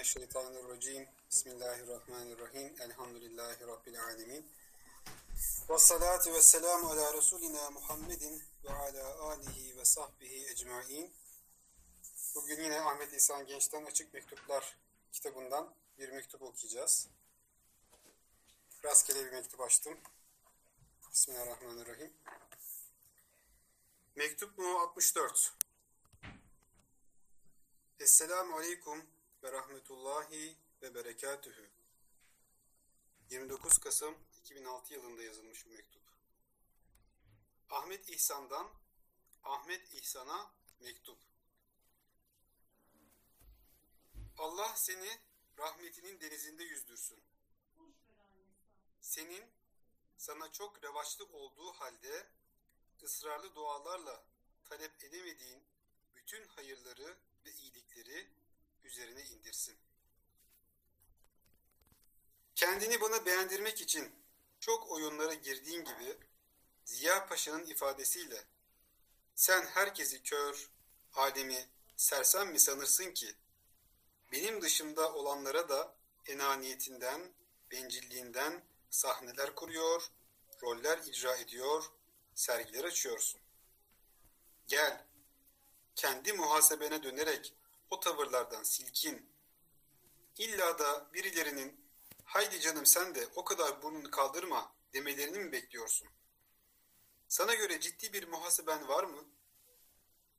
[0.00, 1.08] Mineşşeytanirracim.
[1.30, 2.80] Bismillahirrahmanirrahim.
[2.80, 4.50] Elhamdülillahi Rabbil alemin.
[5.70, 11.12] Ve salatu ve selamu ala Resulina Muhammedin ve ala alihi ve sahbihi ecmain.
[12.34, 14.76] Bugün yine Ahmet İhsan Genç'ten Açık Mektuplar
[15.12, 17.08] kitabından bir mektup okuyacağız.
[18.84, 19.98] Rastgele bir mektup açtım.
[21.12, 22.12] Bismillahirrahmanirrahim.
[24.16, 25.52] Mektup mu 64.
[28.00, 31.70] Esselamu Aleyküm ve Rahmetullahi ve Berekatühü.
[33.30, 36.02] 29 Kasım 2006 yılında yazılmış bu mektup.
[37.70, 38.70] Ahmet İhsan'dan
[39.44, 41.18] Ahmet İhsan'a mektup.
[44.38, 45.18] Allah seni
[45.58, 47.22] rahmetinin denizinde yüzdürsün.
[49.00, 49.44] Senin
[50.16, 52.26] sana çok revaçlı olduğu halde
[53.02, 54.24] ısrarlı dualarla
[54.64, 55.62] talep edemediğin
[56.14, 58.39] bütün hayırları ve iyilikleri
[58.84, 59.76] üzerine indirsin.
[62.54, 64.12] Kendini bana beğendirmek için
[64.60, 66.18] çok oyunlara girdiğin gibi
[66.84, 68.44] Ziya Paşa'nın ifadesiyle
[69.34, 70.70] sen herkesi kör,
[71.14, 73.34] alemi sersem mi sanırsın ki
[74.32, 75.94] benim dışımda olanlara da
[76.26, 77.32] enaniyetinden,
[77.70, 80.10] bencilliğinden sahneler kuruyor,
[80.62, 81.84] roller icra ediyor,
[82.34, 83.40] sergiler açıyorsun.
[84.66, 85.04] Gel,
[85.96, 87.54] kendi muhasebene dönerek
[87.90, 89.32] o tavırlardan silkin.
[90.38, 91.84] İlla da birilerinin
[92.24, 96.08] haydi canım sen de o kadar burnunu kaldırma demelerini mi bekliyorsun?
[97.28, 99.24] Sana göre ciddi bir muhaseben var mı?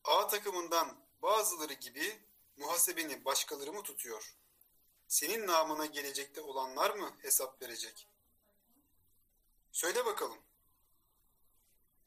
[0.04, 2.20] A takımından bazıları gibi
[2.58, 4.36] muhasebeni başkaları mı tutuyor?
[5.08, 8.08] Senin namına gelecekte olanlar mı hesap verecek?
[9.72, 10.38] Söyle bakalım.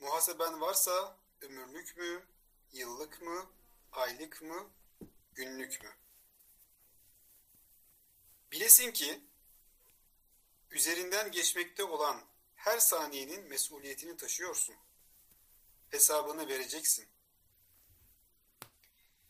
[0.01, 2.27] Muhaseben varsa ömürlük mü,
[2.73, 3.47] yıllık mı,
[3.93, 4.71] aylık mı,
[5.35, 5.91] günlük mü?
[8.53, 9.21] Bilesin ki
[10.71, 12.23] üzerinden geçmekte olan
[12.55, 14.77] her saniyenin mesuliyetini taşıyorsun.
[15.91, 17.09] Hesabını vereceksin.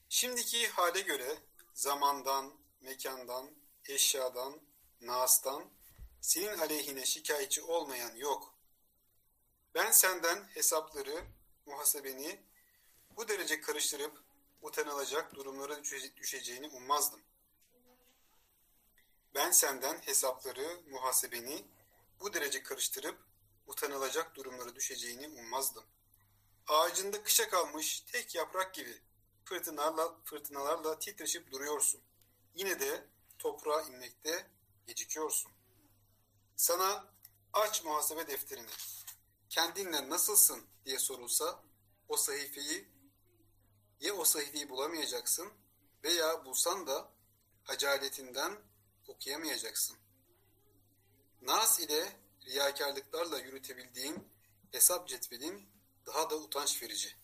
[0.09, 1.39] Şimdiki hale göre
[1.75, 3.51] zamandan, mekandan,
[3.89, 4.61] eşyadan,
[5.01, 5.71] nastan
[6.21, 8.59] senin aleyhine şikayetçi olmayan yok.
[9.75, 11.25] Ben senden hesapları,
[11.67, 12.41] muhasebeni
[13.11, 14.24] bu derece karıştırıp
[14.65, 15.85] utanılacak durumlara
[16.17, 17.21] düşeceğini ummazdım.
[19.35, 21.65] Ben senden hesapları, muhasebeni
[22.21, 23.19] bu derece karıştırıp
[23.67, 25.85] utanılacak durumlara düşeceğini ummazdım.
[26.69, 29.03] Ağacında kışa kalmış tek yaprak gibi
[29.45, 32.01] fırtınalarla, fırtınalarla titreşip duruyorsun.
[32.55, 33.07] Yine de
[33.39, 34.47] toprağa inmekte
[34.87, 35.53] gecikiyorsun.
[36.57, 37.13] Sana
[37.53, 38.71] aç muhasebe defterini.
[39.49, 41.63] Kendinle nasılsın diye sorulsa
[42.09, 42.94] o sayfayı
[44.05, 45.53] ya o sayfayı bulamayacaksın
[46.05, 47.11] veya bulsan da
[47.69, 48.59] acaletinden
[49.09, 49.97] okuyamayacaksın.
[51.43, 52.13] Nas ile
[52.47, 54.29] riyakarlıklarla yürütebildiğin
[54.73, 55.69] hesap cetvelin
[56.07, 57.17] daha da utanç verici.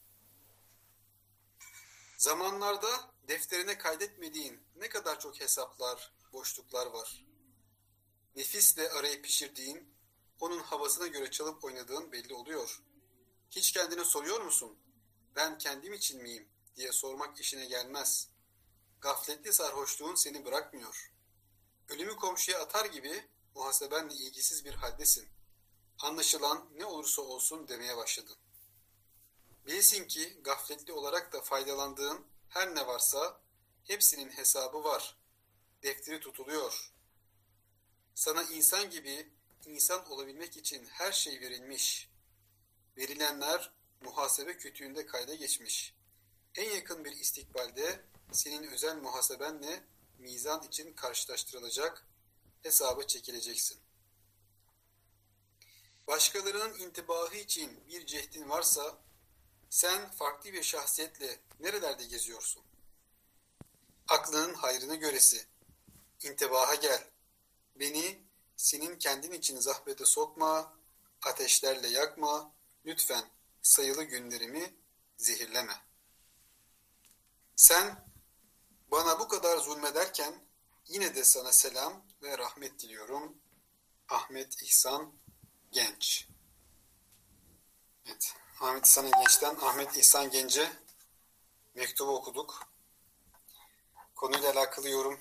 [2.17, 7.27] Zamanlarda defterine kaydetmediğin ne kadar çok hesaplar, boşluklar var.
[8.37, 9.95] Nefisle arayı pişirdiğin,
[10.41, 12.83] onun havasına göre çalıp oynadığın belli oluyor.
[13.51, 14.79] Hiç kendine soruyor musun?
[15.37, 18.29] Ben kendim için miyim diye sormak işine gelmez.
[19.01, 21.13] Gafletli sarhoşluğun seni bırakmıyor.
[21.89, 25.29] Ölümü komşuya atar gibi muhasebenle ilgisiz bir haldesin.
[25.99, 28.37] Anlaşılan ne olursa olsun demeye başladın.
[29.67, 33.41] Bilsin ki gafletli olarak da faydalandığın her ne varsa
[33.85, 35.17] hepsinin hesabı var.
[35.83, 36.93] Defteri tutuluyor.
[38.15, 39.33] Sana insan gibi
[39.67, 42.11] insan olabilmek için her şey verilmiş.
[42.97, 45.95] Verilenler muhasebe kütüğünde kayda geçmiş.
[46.55, 48.01] En yakın bir istikbalde
[48.33, 49.85] senin özel muhasebenle
[50.19, 52.07] mizan için karşılaştırılacak,
[52.63, 53.81] hesaba çekileceksin.
[56.07, 58.99] Başkalarının intibahı için bir cehdin varsa
[59.71, 62.63] sen farklı bir şahsiyetle nerelerde geziyorsun?
[64.09, 65.47] Aklının hayrını göresi.
[66.23, 67.05] İntibaha gel.
[67.77, 68.25] Beni
[68.57, 70.77] senin kendin için zahmete sokma,
[71.23, 72.53] ateşlerle yakma,
[72.87, 73.31] lütfen
[73.63, 74.75] sayılı günlerimi
[75.17, 75.90] zehirleme.
[77.61, 78.05] Sen
[78.91, 80.35] bana bu kadar zulmederken
[80.89, 83.37] yine de sana selam ve rahmet diliyorum.
[84.09, 85.13] Ahmet İhsan
[85.73, 86.29] Genç.
[88.07, 88.35] Evet.
[88.61, 90.73] Ahmet İhsan Genç'ten Ahmet İhsan Genç'e
[91.75, 92.73] mektubu okuduk.
[94.15, 95.21] Konuyla alakalı yorum,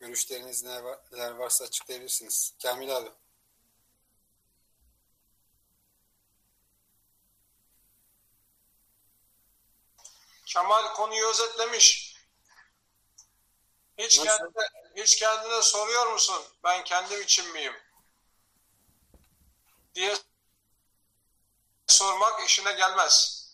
[0.00, 2.54] görüşleriniz neler varsa açıklayabilirsiniz.
[2.62, 3.10] Kamil abi.
[10.52, 12.16] Kemal konuyu özetlemiş.
[13.98, 14.38] Hiç Nasıl?
[14.38, 14.64] kendine,
[14.96, 16.44] hiç kendine soruyor musun?
[16.64, 17.74] Ben kendim için miyim?
[19.94, 20.16] Diye
[21.86, 23.46] sormak işine gelmez.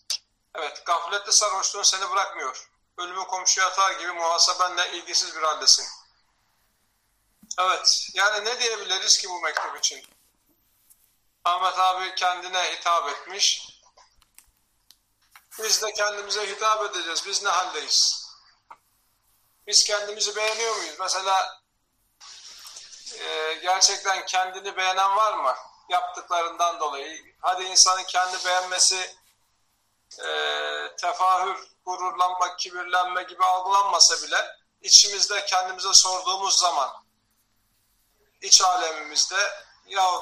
[0.54, 2.70] Evet, gafletli sarhoşluğun seni bırakmıyor.
[2.98, 5.86] Ölümü komşuya atar gibi muhasebenle ilgisiz bir haldesin.
[7.58, 10.06] Evet, yani ne diyebiliriz ki bu mektup için?
[11.44, 13.77] Ahmet abi kendine hitap etmiş.
[15.62, 17.26] Biz de kendimize hitap edeceğiz.
[17.26, 18.28] Biz ne haldeyiz?
[19.66, 20.96] Biz kendimizi beğeniyor muyuz?
[21.00, 21.60] Mesela
[23.18, 25.54] e, gerçekten kendini beğenen var mı?
[25.88, 27.34] Yaptıklarından dolayı.
[27.40, 29.16] Hadi insanın kendi beğenmesi
[30.18, 30.28] e,
[30.96, 36.90] tefahür, gururlanma, kibirlenme gibi algılanmasa bile içimizde kendimize sorduğumuz zaman
[38.40, 39.50] iç alemimizde
[39.86, 40.20] ya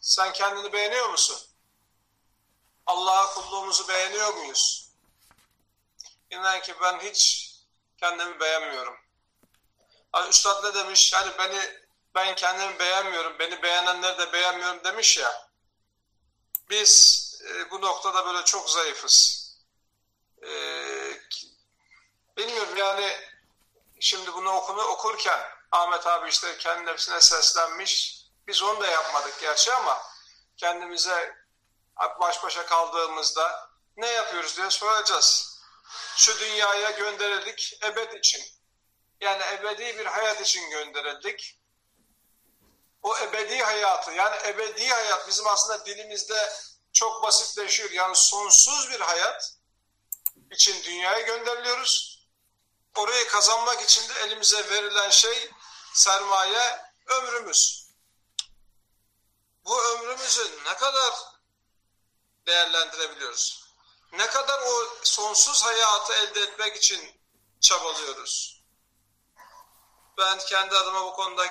[0.00, 1.47] sen kendini beğeniyor musun?
[2.88, 4.90] Allah'a kulluğumuzu beğeniyor muyuz?
[6.30, 7.50] İnan ki ben hiç
[7.96, 8.96] kendimi beğenmiyorum.
[10.12, 11.12] Hani Üstad ne demiş?
[11.12, 11.80] Yani beni
[12.14, 15.48] ben kendimi beğenmiyorum, beni beğenenleri de beğenmiyorum demiş ya.
[16.70, 19.48] Biz e, bu noktada böyle çok zayıfız.
[20.42, 20.50] E,
[22.36, 23.16] bilmiyorum yani
[24.00, 25.40] şimdi bunu okunu okurken
[25.72, 28.22] Ahmet abi işte kendi nefsine seslenmiş.
[28.46, 30.02] Biz onu da yapmadık gerçi ama
[30.56, 31.47] kendimize
[31.98, 35.58] baş başa kaldığımızda ne yapıyoruz diye soracağız.
[36.16, 38.44] Şu dünyaya gönderildik ebed için.
[39.20, 41.58] Yani ebedi bir hayat için gönderildik.
[43.02, 46.52] O ebedi hayatı yani ebedi hayat bizim aslında dilimizde
[46.92, 47.90] çok basitleşiyor.
[47.90, 49.58] Yani sonsuz bir hayat
[50.50, 52.18] için dünyaya gönderiliyoruz.
[52.96, 55.50] Orayı kazanmak için de elimize verilen şey
[55.94, 57.88] sermaye ömrümüz.
[59.64, 61.12] Bu ömrümüzü ne kadar
[62.48, 63.64] değerlendirebiliyoruz?
[64.12, 67.20] Ne kadar o sonsuz hayatı elde etmek için
[67.60, 68.62] çabalıyoruz?
[70.18, 71.46] Ben kendi adıma bu konuda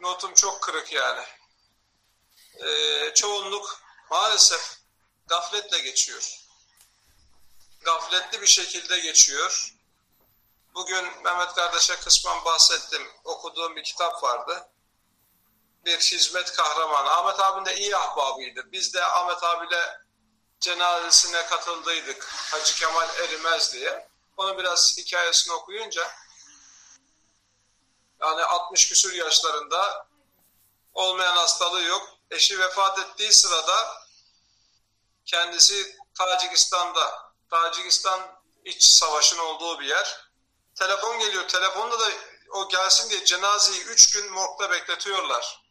[0.00, 1.24] notum çok kırık yani.
[2.60, 4.78] Ee, çoğunluk maalesef
[5.26, 6.38] gafletle geçiyor.
[7.80, 9.74] Gafletli bir şekilde geçiyor.
[10.74, 13.02] Bugün Mehmet kardeşe kısmen bahsettim.
[13.24, 14.68] Okuduğum bir kitap vardı.
[15.84, 17.10] Bir hizmet kahramanı.
[17.10, 18.72] Ahmet abinin de iyi ahbabıydı.
[18.72, 20.00] Biz de Ahmet abiyle
[20.60, 22.24] cenazesine katıldıydık.
[22.24, 24.08] Hacı Kemal Erimez diye.
[24.36, 26.10] Onun biraz hikayesini okuyunca
[28.20, 30.06] yani 60 küsür yaşlarında
[30.94, 32.08] olmayan hastalığı yok.
[32.30, 34.02] Eşi vefat ettiği sırada
[35.24, 38.20] kendisi Tacikistan'da, Tacikistan
[38.64, 40.30] iç savaşın olduğu bir yer.
[40.74, 41.48] Telefon geliyor.
[41.48, 42.10] Telefonda da
[42.50, 45.62] o gelsin diye cenazeyi üç gün morgda bekletiyorlar.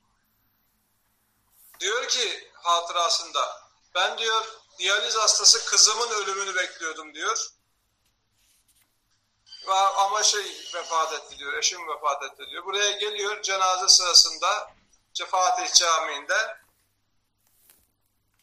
[1.79, 3.61] Diyor ki hatırasında
[3.95, 4.45] ben diyor
[4.77, 7.47] diyaliz hastası kızımın ölümünü bekliyordum diyor.
[9.97, 12.65] Ama şey vefat etti diyor, eşim vefat etti diyor.
[12.65, 14.77] Buraya geliyor cenaze sırasında
[15.25, 16.57] Fatih Camii'nde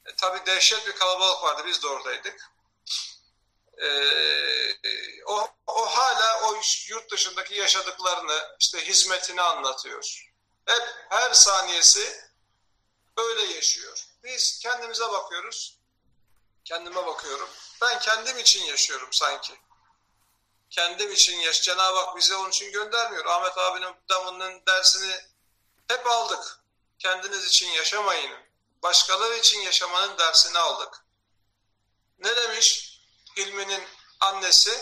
[0.07, 2.51] e, tabi dehşet bir kalabalık vardı, biz de oradaydık.
[3.79, 3.89] E,
[5.25, 10.31] o, o hala o yurt dışındaki yaşadıklarını, işte hizmetini anlatıyor.
[10.67, 12.21] Hep her saniyesi
[13.17, 14.05] öyle yaşıyor.
[14.25, 15.79] Biz kendimize bakıyoruz,
[16.65, 17.49] kendime bakıyorum.
[17.83, 19.61] Ben kendim için yaşıyorum sanki.
[20.71, 21.63] Kendim için yaş.
[21.63, 23.27] Cenab-ı Hak bize onun için göndermiyor.
[23.27, 25.21] Ahmet abinin damının dersini
[25.89, 26.59] hep aldık.
[26.99, 28.33] Kendiniz için yaşamayın.
[28.83, 31.05] Başkaları için yaşamanın dersini aldık.
[32.19, 32.99] Ne demiş
[33.37, 33.85] Hilmi'nin
[34.21, 34.81] annesi?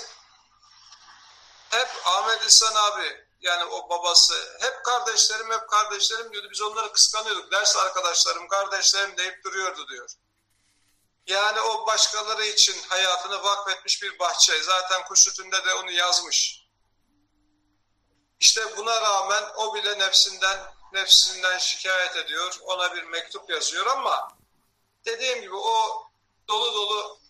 [1.71, 6.49] Hep Ahmet İhsan abi yani o babası hep kardeşlerim hep kardeşlerim diyordu.
[6.51, 7.53] Biz onları kıskanıyorduk.
[7.53, 10.11] Ders arkadaşlarım, kardeşlerim deyip duruyordu diyor.
[11.27, 14.63] Yani o başkaları için hayatını vakfetmiş bir bahçe.
[14.63, 16.67] Zaten kuş sütünde de onu yazmış.
[18.41, 20.59] İşte buna rağmen o bile nefsinden
[20.93, 22.59] nefsinden şikayet ediyor.
[22.63, 24.29] Ona bir mektup yazıyor ama
[25.05, 26.07] dediğim gibi o
[26.49, 27.21] dolu dolu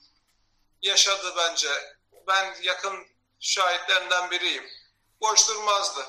[0.82, 1.96] yaşadı bence.
[2.26, 3.06] Ben yakın
[3.40, 4.70] şahitlerinden biriyim.
[5.20, 6.06] Boş durmazdı.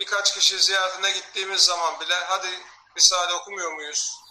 [0.00, 2.48] Birkaç kişi ziyaretine gittiğimiz zaman bile hadi
[2.96, 4.21] Risale okumuyor muyuz?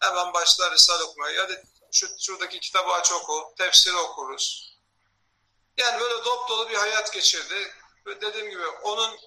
[0.00, 1.42] Hemen başlar Risale okumaya.
[1.42, 4.76] Hadi şu, şuradaki kitabı aç oku, tefsiri okuruz.
[5.76, 7.72] Yani böyle dop dolu bir hayat geçirdi.
[8.06, 9.18] Ve dediğim gibi onun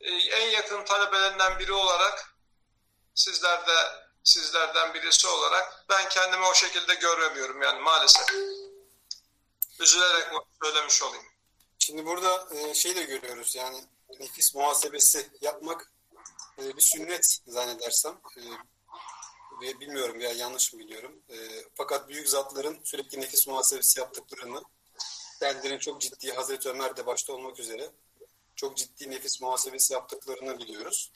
[0.00, 2.34] e, en yakın talebelerinden biri olarak
[3.14, 8.26] sizler de sizlerden birisi olarak ben kendimi o şekilde görmemiyorum yani maalesef.
[9.78, 10.26] Üzülerek
[10.62, 11.24] söylemiş olayım.
[11.78, 13.84] Şimdi burada e, şey de görüyoruz yani
[14.20, 15.92] nefis muhasebesi yapmak
[16.58, 18.20] e, bir sünnet zannedersem.
[19.60, 21.22] Bilmiyorum ya yanlış mı biliyorum.
[21.74, 24.62] Fakat büyük zatların sürekli nefis muhasebesi yaptıklarını
[25.40, 27.90] kendilerini çok ciddi Hazreti Ömer de başta olmak üzere
[28.56, 31.12] çok ciddi nefis muhasebesi yaptıklarını biliyoruz.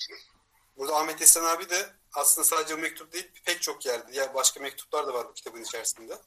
[0.76, 4.60] Burada Ahmet Esen abi de aslında sadece bu mektup değil pek çok yerde, diğer başka
[4.60, 6.18] mektuplar da var bu kitabın içerisinde.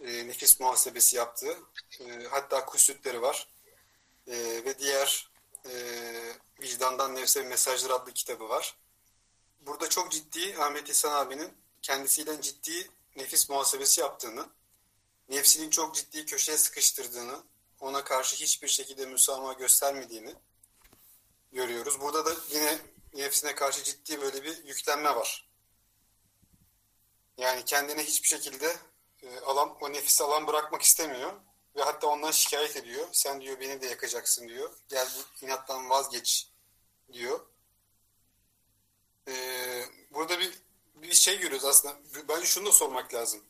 [0.00, 1.56] E, nefis muhasebesi yaptığı,
[2.00, 3.48] e, hatta kusütleri var.
[4.26, 5.30] E, ve diğer
[5.70, 5.72] e,
[6.60, 8.76] Vicdandan Nefse Mesajlar adlı kitabı var.
[9.68, 14.48] Burada çok ciddi Ahmet İhsan abinin kendisiyle ciddi nefis muhasebesi yaptığını,
[15.28, 17.42] nefsinin çok ciddi köşeye sıkıştırdığını,
[17.80, 20.34] ona karşı hiçbir şekilde müsamaha göstermediğini
[21.52, 22.00] görüyoruz.
[22.00, 22.78] Burada da yine
[23.14, 25.48] nefsine karşı ciddi böyle bir yüklenme var.
[27.36, 28.76] Yani kendine hiçbir şekilde
[29.22, 31.32] e, alan, o nefis alan bırakmak istemiyor.
[31.76, 33.08] Ve hatta ondan şikayet ediyor.
[33.12, 34.70] Sen diyor beni de yakacaksın diyor.
[34.88, 36.48] Gel bu inattan vazgeç
[37.12, 37.40] diyor.
[39.28, 40.52] Ee, burada bir,
[40.94, 41.96] bir şey görüyoruz aslında.
[42.28, 43.44] Bence şunu da sormak lazım.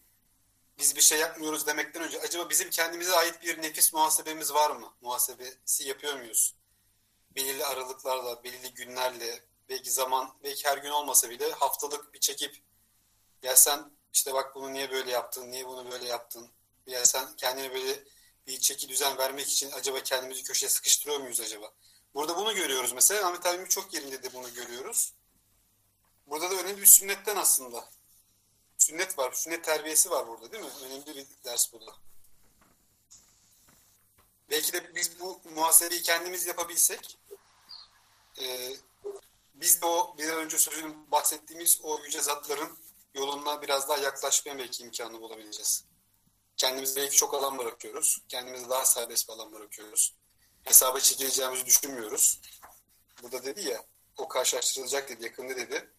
[0.78, 4.94] Biz bir şey yapmıyoruz demekten önce acaba bizim kendimize ait bir nefis muhasebemiz var mı?
[5.00, 6.54] Muhasebesi yapıyor muyuz?
[7.34, 12.62] Belirli aralıklarla, belirli günlerle, belki zaman, belki her gün olmasa bile haftalık bir çekip
[13.42, 16.50] ya sen işte bak bunu niye böyle yaptın, niye bunu böyle yaptın?
[16.86, 18.04] Ya sen kendine böyle
[18.46, 21.72] bir çeki düzen vermek için acaba kendimizi köşeye sıkıştırıyor muyuz acaba?
[22.14, 23.28] Burada bunu görüyoruz mesela.
[23.28, 25.14] Ahmet abimin çok yerinde de bunu görüyoruz.
[26.30, 27.88] Burada da önemli bir sünnetten aslında.
[28.78, 29.32] Sünnet var.
[29.32, 30.70] Sünnet terbiyesi var burada değil mi?
[30.84, 31.96] Önemli bir ders burada.
[34.50, 37.18] Belki de biz bu muhasebeyi kendimiz yapabilsek
[38.40, 38.70] e,
[39.54, 42.78] biz de o bir önce sözünü bahsettiğimiz o yüce zatların
[43.14, 45.84] yoluna biraz daha yaklaşmaya belki imkanı bulabileceğiz.
[46.56, 48.22] Kendimize belki çok alan bırakıyoruz.
[48.28, 50.14] Kendimize daha serbest bir alan bırakıyoruz.
[50.64, 52.40] Hesaba çekileceğimizi düşünmüyoruz.
[53.22, 53.84] Burada dedi ya,
[54.16, 55.90] o karşılaştırılacak dedi, yakında dedi.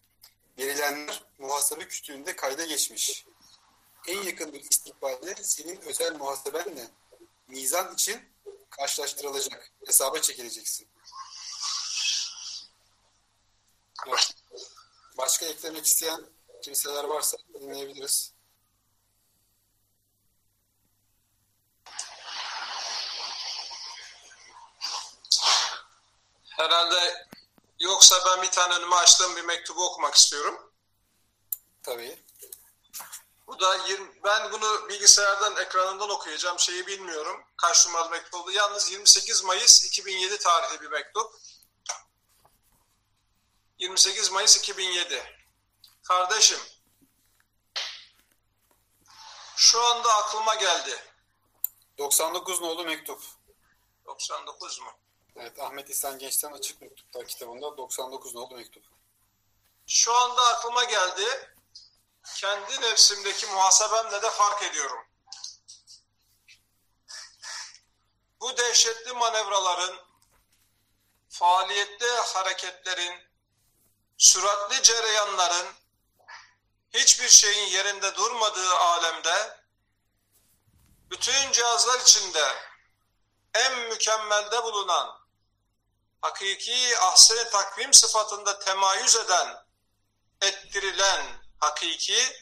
[0.60, 3.26] Verilenler muhasebe kütüğünde kayda geçmiş.
[4.06, 6.90] En yakın bir istikbalde senin özel muhasebenle
[7.48, 8.28] mizan için
[8.70, 9.70] karşılaştırılacak.
[9.86, 10.88] Hesaba çekileceksin.
[15.18, 16.26] Başka eklemek isteyen
[16.62, 18.32] kimseler varsa dinleyebiliriz.
[26.48, 27.26] Herhalde
[27.80, 30.72] yoksa ben bir tane önüme açtığım bir mektubu okumak istiyorum.
[31.82, 32.24] Tabii.
[33.46, 36.58] Bu da 20, ben bunu bilgisayardan ekranından okuyacağım.
[36.58, 37.44] Şeyi bilmiyorum.
[37.56, 38.50] Kaç numaralı mektup oldu.
[38.52, 41.34] Yalnız 28 Mayıs 2007 tarihli bir mektup.
[43.78, 45.40] 28 Mayıs 2007.
[46.02, 46.58] Kardeşim,
[49.56, 51.04] şu anda aklıma geldi.
[51.98, 53.22] 99 nolu mektup.
[54.06, 54.92] 99 mu?
[55.36, 58.84] Evet Ahmet İhsan Genç'ten Açık Mektuplar kitabında 99 nolu mektup.
[59.86, 61.54] Şu anda aklıma geldi.
[62.34, 65.06] Kendi nefsimdeki muhasebemle de fark ediyorum.
[68.40, 69.96] Bu dehşetli manevraların,
[71.28, 73.20] faaliyetli hareketlerin,
[74.18, 75.66] süratli cereyanların,
[76.90, 79.60] hiçbir şeyin yerinde durmadığı alemde,
[81.10, 82.54] bütün cihazlar içinde
[83.54, 85.19] en mükemmelde bulunan,
[86.20, 89.64] hakiki ahsen takvim sıfatında temayüz eden,
[90.42, 91.26] ettirilen
[91.58, 92.36] hakiki,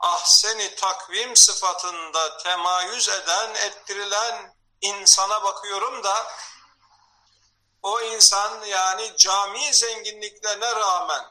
[0.00, 6.26] ahseni takvim sıfatında temayüz eden, ettirilen insana bakıyorum da,
[7.82, 11.24] o insan yani cami zenginliklerine rağmen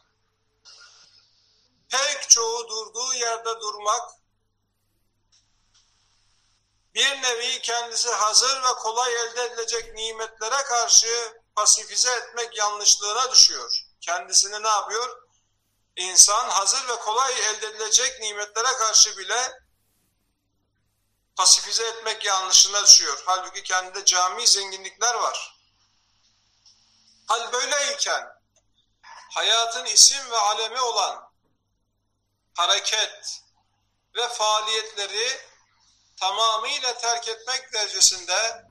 [1.89, 4.12] pek çoğu durduğu yerde durmak,
[6.96, 13.85] bir nevi kendisi hazır ve kolay elde edilecek nimetlere karşı pasifize etmek yanlışlığına düşüyor.
[14.01, 15.21] Kendisini ne yapıyor?
[15.95, 19.53] İnsan hazır ve kolay elde edilecek nimetlere karşı bile
[21.35, 23.24] pasifize etmek yanlışına düşüyor.
[23.25, 25.55] Halbuki kendinde cami zenginlikler var.
[27.27, 28.27] Hal böyleyken
[29.33, 31.31] hayatın isim ve alemi olan
[32.53, 33.41] hareket
[34.15, 35.39] ve faaliyetleri
[36.19, 38.65] tamamıyla terk etmek derecesinde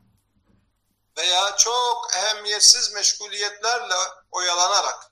[1.17, 3.95] veya çok ehemmiyetsiz meşguliyetlerle
[4.31, 5.11] oyalanarak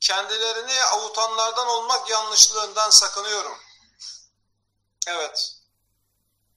[0.00, 3.58] kendilerini avutanlardan olmak yanlışlığından sakınıyorum.
[5.06, 5.52] Evet.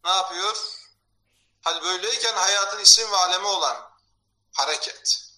[0.03, 0.57] Ne yapıyor?
[1.61, 3.91] Hadi böyleyken hayatın isim ve alemi olan
[4.53, 5.29] hareket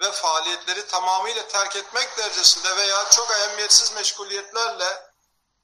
[0.00, 5.10] ve faaliyetleri tamamıyla terk etmek derecesinde veya çok ehemmiyetsiz meşguliyetlerle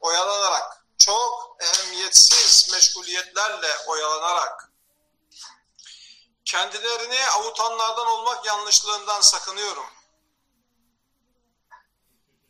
[0.00, 4.69] oyalanarak, çok ehemmiyetsiz meşguliyetlerle oyalanarak
[6.44, 9.86] kendilerini avutanlardan olmak yanlışlığından sakınıyorum.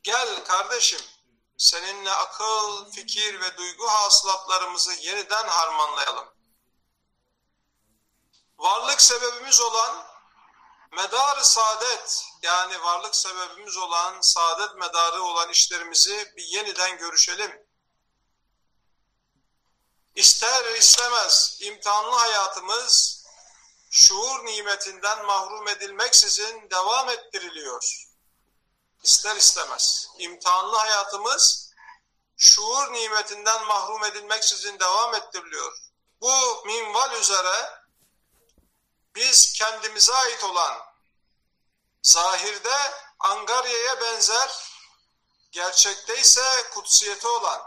[0.02, 1.00] Gel kardeşim,
[1.58, 6.28] seninle akıl, fikir ve duygu hasılatlarımızı yeniden harmanlayalım.
[8.58, 10.06] varlık sebebimiz olan
[10.92, 17.66] medar saadet yani varlık sebebimiz olan saadet medarı olan işlerimizi bir yeniden görüşelim.
[20.14, 23.19] İster istemez imtihanlı hayatımız
[23.90, 28.06] şuur nimetinden mahrum edilmeksizin devam ettiriliyor.
[29.02, 31.72] İster istemez imtihanlı hayatımız
[32.36, 35.76] şuur nimetinden mahrum edilmeksizin devam ettiriliyor.
[36.20, 37.80] Bu minval üzere
[39.14, 40.78] biz kendimize ait olan
[42.02, 42.76] zahirde
[43.18, 44.50] Angarya'ya benzer,
[45.52, 47.62] gerçekte ise kutsiyeti olan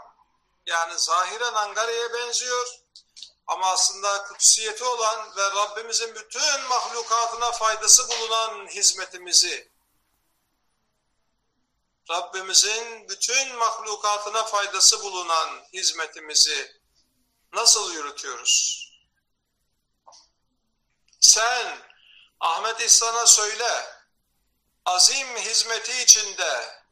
[0.66, 2.83] yani zahiren Angarya'ya benziyor
[3.46, 9.74] ama aslında kutsiyeti olan ve Rabbimizin bütün mahlukatına faydası bulunan hizmetimizi
[12.10, 16.80] Rabbimizin bütün mahlukatına faydası bulunan hizmetimizi
[17.52, 18.84] nasıl yürütüyoruz?
[21.20, 21.78] Sen
[22.40, 23.86] Ahmet İhsan'a söyle,
[24.84, 26.82] azim hizmeti içinde,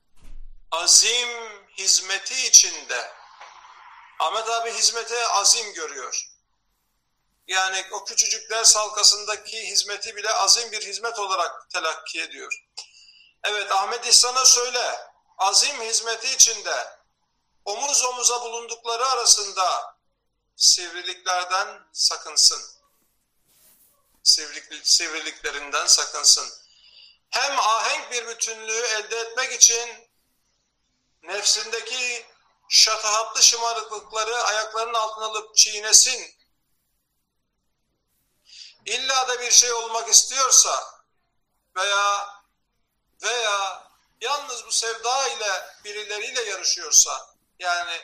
[0.71, 1.29] azim
[1.79, 3.13] hizmeti içinde,
[4.19, 6.32] Ahmet abi hizmete azim görüyor.
[7.47, 12.65] Yani o küçücük ders halkasındaki hizmeti bile azim bir hizmet olarak telakki ediyor.
[13.45, 15.01] Evet Ahmet İhsan'a söyle,
[15.39, 16.89] azim hizmeti içinde
[17.65, 19.97] omuz omuza bulundukları arasında
[20.57, 22.63] sivriliklerden sakınsın.
[24.23, 26.53] Sivrilik, sivriliklerinden sakınsın.
[27.31, 30.11] Hem ahenk bir bütünlüğü elde etmek için
[31.23, 32.27] nefsindeki
[32.69, 36.42] şatahatlı şımarıklıkları ayaklarının altına alıp çiğnesin.
[38.87, 41.03] İlla da bir şey olmak istiyorsa
[41.77, 42.29] veya
[43.23, 48.01] veya yalnız bu sevda ile birileriyle yarışıyorsa yani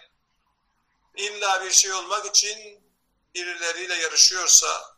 [1.16, 2.88] illa bir şey olmak için
[3.34, 4.96] birileriyle yarışıyorsa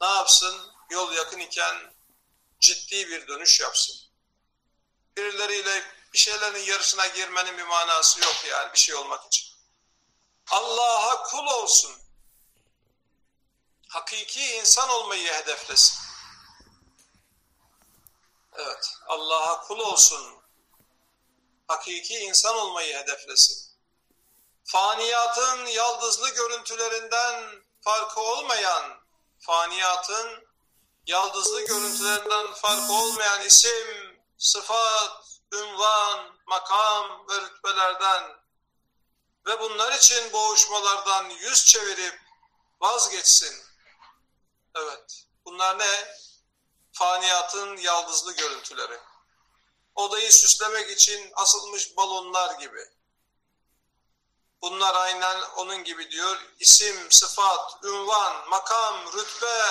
[0.00, 0.72] ne yapsın?
[0.90, 1.94] Yol yakın iken
[2.60, 3.96] ciddi bir dönüş yapsın.
[5.16, 9.46] Birileriyle bir şeylerin yarışına girmenin bir manası yok yani bir şey olmak için.
[10.50, 12.05] Allah'a kul olsun.
[13.88, 15.98] Hakiki insan olmayı hedeflesin.
[18.54, 20.36] Evet, Allah'a kul olsun.
[21.68, 23.66] Hakiki insan olmayı hedeflesin.
[24.64, 29.00] Faniyatın yaldızlı görüntülerinden farkı olmayan,
[29.38, 30.48] faniyatın
[31.06, 38.36] yaldızlı görüntülerinden farkı olmayan isim, sıfat, ünvan, makam ve rütbelerden
[39.46, 42.20] ve bunlar için boğuşmalardan yüz çevirip
[42.80, 43.65] vazgeçsin.
[44.76, 46.16] Evet, bunlar ne?
[46.92, 48.98] faniyatın yaldızlı görüntüleri.
[49.94, 52.90] Odayı süslemek için asılmış balonlar gibi.
[54.62, 56.36] Bunlar aynen onun gibi diyor.
[56.60, 59.62] İsim, sıfat, ünvan, makam, rütbe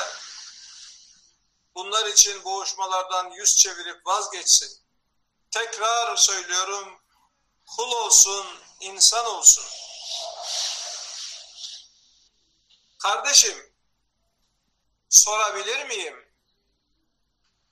[1.76, 4.86] bunlar için boğuşmalardan yüz çevirip vazgeçsin.
[5.52, 7.00] Tekrar söylüyorum,
[7.78, 8.48] kul olsun,
[8.80, 9.66] insan olsun.
[12.98, 13.75] Kardeşim,
[15.10, 16.26] sorabilir miyim?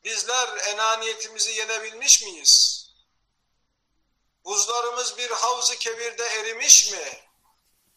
[0.04, 2.84] Bizler enaniyetimizi yenebilmiş miyiz?
[4.46, 7.24] Buzlarımız bir havzu kebirde erimiş mi?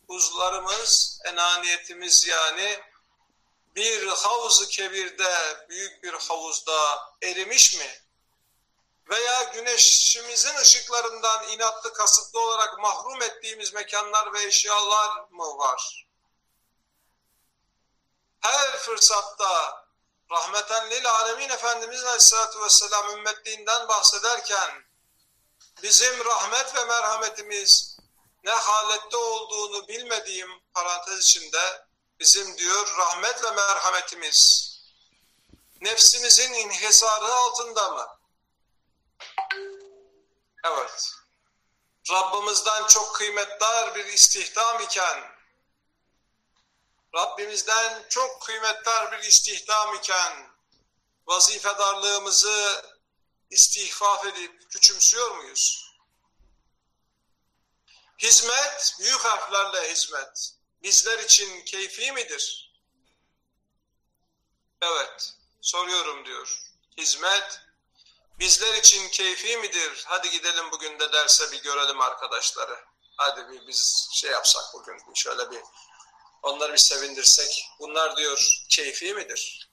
[0.09, 2.81] Buzlarımız, enaniyetimiz yani
[3.77, 8.01] bir havzu kebirde, büyük bir havuzda erimiş mi?
[9.11, 16.06] Veya güneşimizin ışıklarından inatlı kasıtlı olarak mahrum ettiğimiz mekanlar ve eşyalar mı var?
[18.47, 19.85] Her fırsatta
[20.31, 24.85] rahmeten lil alemin Efendimiz Aleyhisselatü Vesselam ümmetliğinden bahsederken
[25.83, 27.99] bizim rahmet ve merhametimiz
[28.45, 31.87] ne halette olduğunu bilmediğim parantez içinde
[32.21, 34.73] bizim diyor rahmet ve merhametimiz
[35.81, 38.07] nefsimizin inhisarı altında mı?
[40.65, 41.13] Evet.
[42.11, 45.36] Rabbimizden çok kıymetli bir istihdam iken
[47.17, 50.51] Rabbimizden çok kıymetli bir istihdam iken
[51.27, 52.85] vazifedarlığımızı
[53.51, 55.93] istihfaf edip küçümsüyor muyuz?
[58.19, 62.73] Hizmet, büyük harflerle hizmet, bizler için keyfi midir?
[64.83, 66.63] Evet, soruyorum diyor.
[66.97, 67.61] Hizmet,
[68.39, 70.05] bizler için keyfi midir?
[70.07, 72.85] Hadi gidelim bugün de derse bir görelim arkadaşları.
[73.17, 75.61] Hadi bir biz şey yapsak bugün, şöyle bir
[76.43, 77.69] Onları bir sevindirsek.
[77.79, 79.71] Bunlar diyor keyfi midir?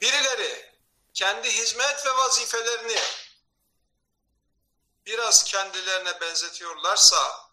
[0.00, 0.74] Birileri
[1.14, 3.00] kendi hizmet ve vazifelerini
[5.06, 7.50] biraz kendilerine benzetiyorlarsa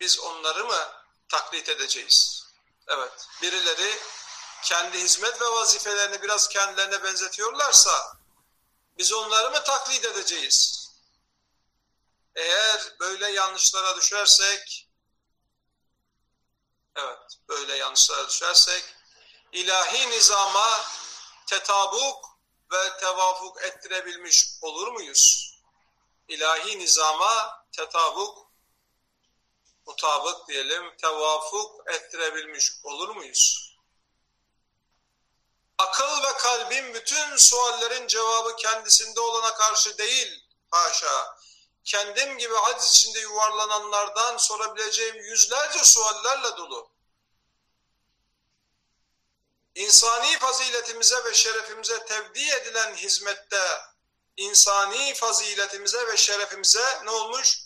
[0.00, 0.92] biz onları mı
[1.28, 2.44] taklit edeceğiz?
[2.88, 3.98] Evet, birileri
[4.62, 8.16] kendi hizmet ve vazifelerini biraz kendilerine benzetiyorlarsa
[8.98, 10.88] biz onları mı taklit edeceğiz?
[12.34, 14.87] Eğer böyle yanlışlara düşersek
[16.96, 18.84] evet böyle yanlışlara düşersek
[19.52, 20.84] ilahi nizama
[21.46, 22.38] tetabuk
[22.72, 25.54] ve tevafuk ettirebilmiş olur muyuz?
[26.28, 28.48] İlahi nizama tetabuk
[29.86, 33.74] mutabık diyelim tevafuk ettirebilmiş olur muyuz?
[35.78, 41.37] Akıl ve kalbin bütün suallerin cevabı kendisinde olana karşı değil, haşa.
[41.84, 46.90] Kendim gibi aciz içinde yuvarlananlardan sorabileceğim yüzlerce suallerle dolu.
[49.74, 53.80] İnsani faziletimize ve şerefimize tevdi edilen hizmette,
[54.36, 57.58] insani faziletimize ve şerefimize ne olmuş?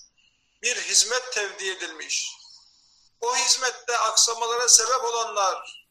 [0.62, 2.32] Bir hizmet tevdi edilmiş.
[3.20, 5.86] O hizmette aksamalara sebep olanlar,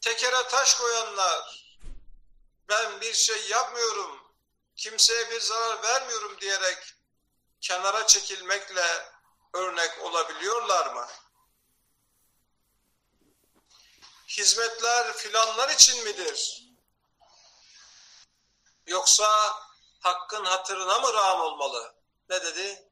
[0.00, 1.68] tekere taş koyanlar,
[2.68, 4.27] ben bir şey yapmıyorum,
[4.78, 6.78] kimseye bir zarar vermiyorum diyerek
[7.60, 9.12] kenara çekilmekle
[9.54, 11.08] örnek olabiliyorlar mı?
[14.28, 16.64] Hizmetler filanlar için midir?
[18.86, 19.56] Yoksa
[20.00, 21.94] hakkın hatırına mı rağm olmalı?
[22.28, 22.90] Ne dedi?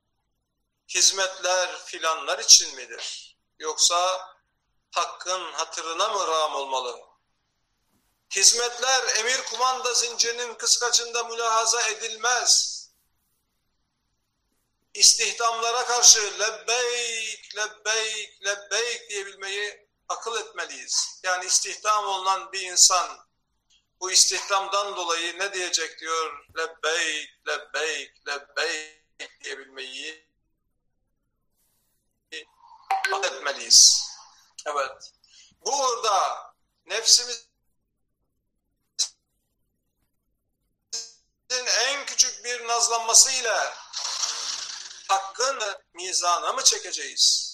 [0.89, 3.37] Hizmetler filanlar için midir?
[3.59, 4.31] Yoksa
[4.91, 7.06] hakkın hatırına mı rağm olmalı?
[8.31, 12.77] Hizmetler emir kumanda zincirinin kıskaçında mülahaza edilmez.
[14.95, 21.21] İstihdamlara karşı lebbeyk, lebbeyk, lebbeyk diyebilmeyi akıl etmeliyiz.
[21.23, 23.27] Yani istihdam olunan bir insan
[24.01, 26.47] bu istihdamdan dolayı ne diyecek diyor?
[26.59, 30.29] Lebbeyk, lebbeyk, lebbeyk diyebilmeyi
[33.13, 34.03] akıl etmeliyiz.
[34.67, 35.13] Evet.
[35.67, 36.47] Burada
[36.87, 37.46] nefsimizin
[41.51, 43.75] en küçük bir nazlanmasıyla
[45.09, 45.63] hakkın
[45.95, 47.47] mizana mı çekeceğiz?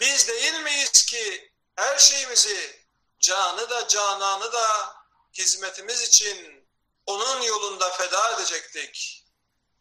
[0.00, 2.86] Biz değil miyiz ki her şeyimizi,
[3.20, 4.96] canı da cananı da
[5.32, 6.68] hizmetimiz için
[7.06, 9.24] onun yolunda feda edecektik.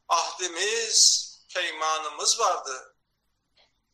[0.10, 2.96] Ahdimiz, peymanımız vardı.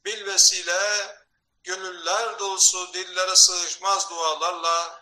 [0.05, 1.17] Bilvesile
[1.63, 5.01] gönüller dolusu dillere sığışmaz dualarla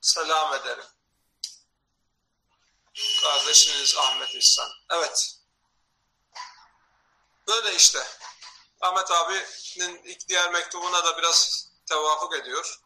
[0.00, 0.84] selam ederim.
[3.22, 4.70] Kardeşiniz Ahmet İhsan.
[4.90, 5.36] Evet.
[7.48, 8.06] Böyle işte.
[8.80, 12.80] Ahmet abinin diğer mektubuna da biraz tevafuk ediyor.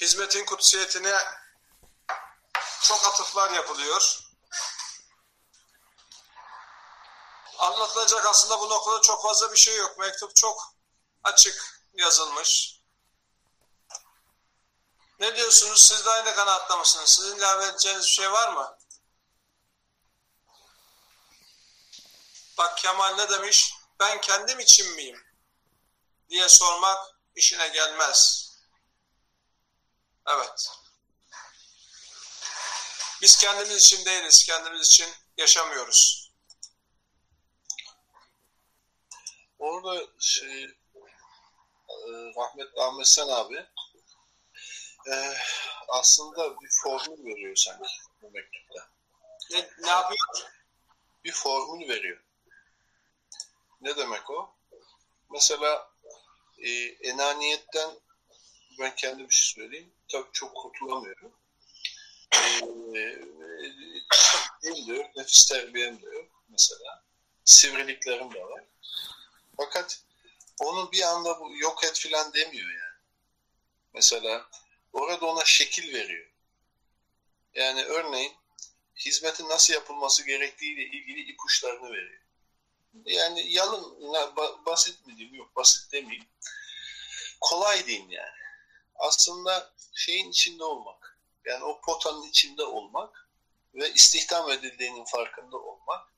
[0.00, 1.18] Hizmetin kutsiyetine
[2.82, 4.20] çok atıflar yapılıyor.
[7.58, 9.98] Anlatılacak aslında bu noktada çok fazla bir şey yok.
[9.98, 10.74] Mektup çok
[11.24, 12.79] açık yazılmış.
[15.20, 15.86] Ne diyorsunuz?
[15.86, 17.10] Siz de aynı kanaatta mısınız?
[17.10, 18.78] Sizin ilave edeceğiniz bir şey var mı?
[22.58, 23.74] Bak Kemal ne demiş?
[24.00, 25.30] Ben kendim için miyim?
[26.30, 26.98] diye sormak
[27.36, 28.50] işine gelmez.
[30.26, 30.70] Evet.
[33.22, 36.30] Biz kendimiz için değiliz, kendimiz için yaşamıyoruz.
[39.58, 40.70] Orada şey e,
[42.36, 43.66] rahmetli Ahmet Sen abi
[45.10, 45.34] e,
[45.88, 48.90] aslında bir formül veriyor sanki bu mektupta.
[49.50, 50.50] Ne, ne yapıyor?
[51.24, 52.20] Bir formül veriyor.
[53.80, 54.54] Ne demek o?
[55.30, 55.90] Mesela
[56.58, 57.90] e, enaniyetten
[58.80, 59.94] ben kendim bir şey söyleyeyim.
[60.08, 61.32] Tabii çok kurtulamıyorum.
[62.32, 62.98] E,
[64.62, 67.04] e, diyor, nefis terbiyem diyor mesela.
[67.44, 68.64] Sivriliklerim de var.
[69.56, 70.02] Fakat
[70.60, 73.00] onu bir anda bu yok et filan demiyor yani.
[73.94, 74.50] Mesela
[74.92, 76.30] orada ona şekil veriyor.
[77.54, 78.32] Yani örneğin
[78.96, 82.20] hizmetin nasıl yapılması gerektiğiyle ilgili ipuçlarını veriyor.
[83.04, 84.12] Yani yalın,
[84.66, 85.34] basit mi diyeyim?
[85.34, 86.28] Yok basit demeyeyim.
[87.40, 88.40] Kolay diyeyim yani.
[88.94, 91.18] Aslında şeyin içinde olmak.
[91.44, 93.28] Yani o potanın içinde olmak
[93.74, 96.08] ve istihdam edildiğinin farkında olmak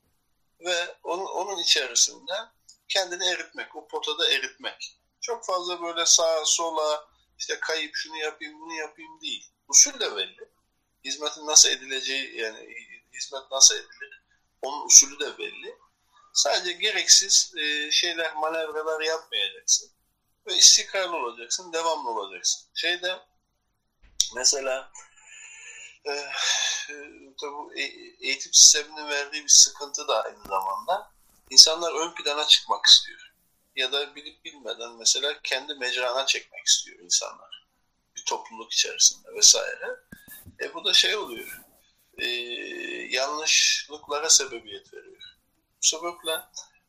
[0.59, 2.33] ve onun, onun içerisinde
[2.87, 4.97] kendini eritmek, o potada eritmek.
[5.21, 7.07] Çok fazla böyle sağa sola
[7.43, 9.51] işte kayıp şunu yapayım bunu yapayım değil.
[9.67, 10.49] Usul de belli.
[11.05, 12.75] Hizmetin nasıl edileceği yani
[13.13, 14.23] hizmet nasıl edilir
[14.61, 15.77] onun usulü de belli.
[16.33, 19.91] Sadece gereksiz e, şeyler, manevralar yapmayacaksın.
[20.47, 22.69] Ve istikrarlı olacaksın, devamlı olacaksın.
[22.75, 23.19] Şeyde
[24.35, 24.91] mesela
[26.05, 26.93] e, e,
[27.75, 27.83] e,
[28.19, 31.11] eğitim sisteminin verdiği bir sıkıntı da aynı zamanda
[31.49, 33.32] insanlar ön plana çıkmak istiyor.
[33.75, 37.63] Ya da bilip bilmeden mesela kendi mecrana çekmek istiyor insanlar.
[38.15, 39.99] bir topluluk içerisinde vesaire.
[40.61, 41.61] E bu da şey oluyor.
[42.17, 42.25] E,
[43.09, 45.21] yanlışlıklara sebebiyet veriyor.
[45.83, 46.41] Bu sebeple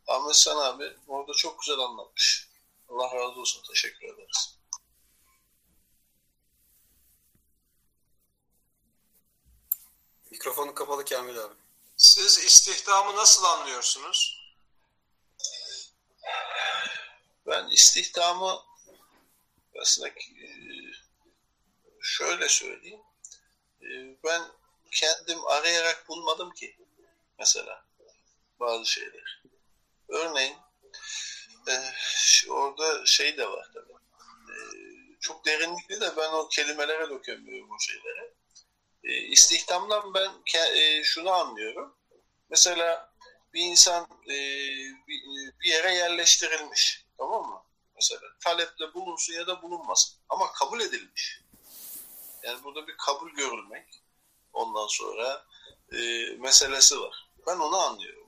[0.07, 2.49] Ahmet San abi orada çok güzel anlatmış.
[2.88, 3.62] Allah razı olsun.
[3.68, 4.59] Teşekkür ederiz.
[10.31, 11.55] Mikrofonu kapalı Kamil abi.
[11.97, 14.43] Siz istihdamı nasıl anlıyorsunuz?
[17.46, 18.62] Ben istihdamı
[19.80, 20.14] aslında e,
[22.02, 23.00] şöyle söyleyeyim.
[23.83, 23.87] E,
[24.24, 24.42] ben
[24.90, 26.76] kendim arayarak bulmadım ki
[27.38, 27.85] mesela
[28.61, 29.42] bazı şeyler.
[30.09, 30.57] Örneğin
[31.68, 31.74] e,
[32.50, 33.94] orada şey de var tabii.
[35.20, 38.35] Çok derinlikli de ben o kelimelere dökemiyorum o şeylere.
[39.30, 40.30] İstihdamdan ben
[41.02, 41.96] şunu anlıyorum.
[42.48, 43.14] Mesela
[43.54, 44.09] bir insan
[45.09, 47.04] bir yere yerleştirilmiş.
[47.18, 47.62] Tamam mı?
[47.94, 50.16] Mesela talepte bulunsun ya da bulunmasın.
[50.29, 51.40] Ama kabul edilmiş.
[52.42, 54.03] Yani burada bir kabul görülmek
[54.53, 55.46] ondan sonra
[55.92, 55.98] e,
[56.38, 57.29] meselesi var.
[57.46, 58.24] Ben onu anlıyorum.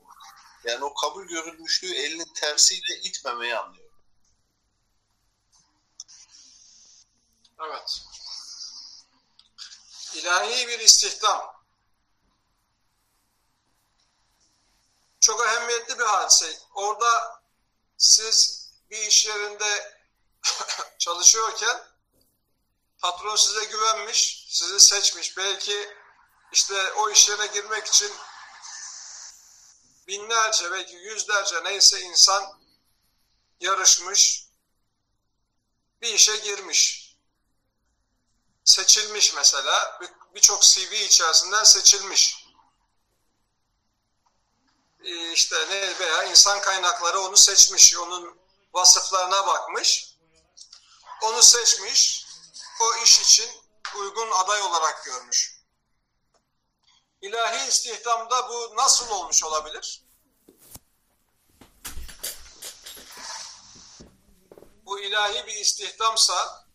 [0.64, 3.96] Yani o kabul görülmüşlüğü elinin tersiyle itmemeyi anlıyorum.
[7.60, 8.04] Evet.
[10.14, 11.56] İlahi bir istihdam.
[15.20, 16.58] Çok ehemmiyetli bir hadise.
[16.74, 17.42] Orada
[17.96, 18.55] siz
[18.90, 19.98] bir iş yerinde
[20.98, 21.82] çalışıyorken
[22.98, 25.36] patron size güvenmiş, sizi seçmiş.
[25.36, 25.96] Belki
[26.52, 28.12] işte o iş yerine girmek için
[30.06, 32.60] binlerce belki yüzlerce neyse insan
[33.60, 34.46] yarışmış,
[36.02, 37.06] bir işe girmiş.
[38.64, 40.00] Seçilmiş mesela,
[40.34, 42.46] birçok CV içerisinden seçilmiş.
[45.32, 48.45] İşte ne veya insan kaynakları onu seçmiş, onun
[48.76, 50.16] vasıflarına bakmış,
[51.22, 52.26] onu seçmiş,
[52.80, 53.50] o iş için
[53.98, 55.60] uygun aday olarak görmüş.
[57.22, 60.02] İlahi istihdamda bu nasıl olmuş olabilir?
[64.86, 66.66] Bu ilahi bir istihdamsa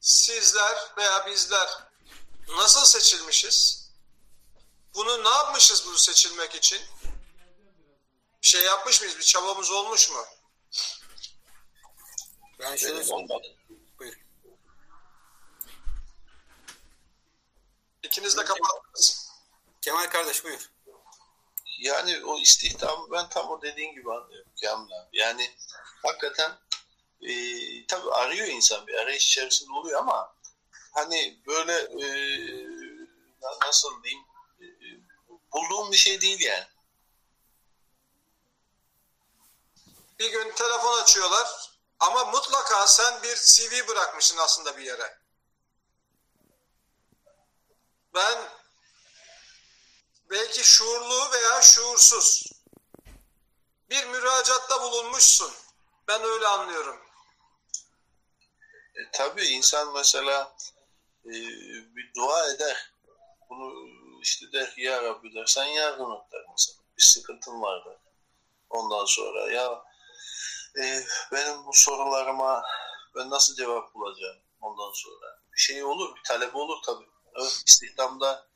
[0.00, 1.68] sizler veya bizler
[2.48, 3.88] nasıl seçilmişiz?
[4.94, 6.82] Bunu ne yapmışız bunu seçilmek için?
[8.42, 9.18] Bir şey yapmış mıyız?
[9.18, 10.26] Bir çabamız olmuş mu?
[12.58, 13.56] Ben şöyle olmadı.
[13.98, 14.18] Buyur.
[18.02, 19.32] İkiniz de kapattınız.
[19.80, 20.70] Kemal kardeş buyur.
[21.78, 25.18] Yani o istihdam ben tam o dediğin gibi anlıyorum Kamil abi.
[25.18, 25.50] Yani
[26.02, 26.58] hakikaten
[27.22, 27.32] e,
[27.86, 30.34] tabii arıyor insan bir arayış içerisinde oluyor ama
[30.94, 32.08] hani böyle e,
[33.66, 34.24] nasıl diyeyim
[34.60, 34.66] e,
[35.52, 36.66] bulduğum bir şey değil yani.
[40.18, 45.18] Bir gün telefon açıyorlar ama mutlaka sen bir CV bırakmışsın aslında bir yere.
[48.14, 48.38] Ben
[50.30, 52.52] belki şuurlu veya şuursuz
[53.90, 55.52] bir müracaatta bulunmuşsun.
[56.08, 57.00] Ben öyle anlıyorum.
[58.94, 60.56] E, tabii insan mesela
[61.24, 61.32] e,
[61.96, 62.92] bir dua eder.
[63.50, 63.88] Bunu
[64.22, 66.78] işte der ki ya Rabbi der sen yardım et der mesela.
[66.98, 67.96] Bir sıkıntın var der.
[68.70, 69.84] Ondan sonra ya
[70.78, 72.64] e, benim bu sorularıma
[73.16, 75.40] ben nasıl cevap bulacağım ondan sonra.
[75.52, 77.06] Bir şey olur, bir talep olur tabii.
[77.36, 78.46] Evet, istihdamda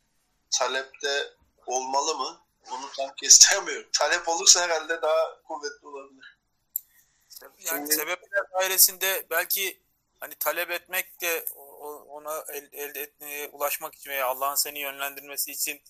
[0.58, 1.35] talepte
[1.66, 2.40] olmalı mı?
[2.70, 3.90] Onu tam kestiremiyorum.
[3.98, 6.38] Talep olursa herhalde daha kuvvetli olabilir.
[7.42, 9.80] Yani Şimdi- sebepler dairesinde belki
[10.20, 11.44] hani talep etmek de
[12.08, 15.82] ona el- elde etmeye ulaşmak için veya Allah'ın seni yönlendirmesi için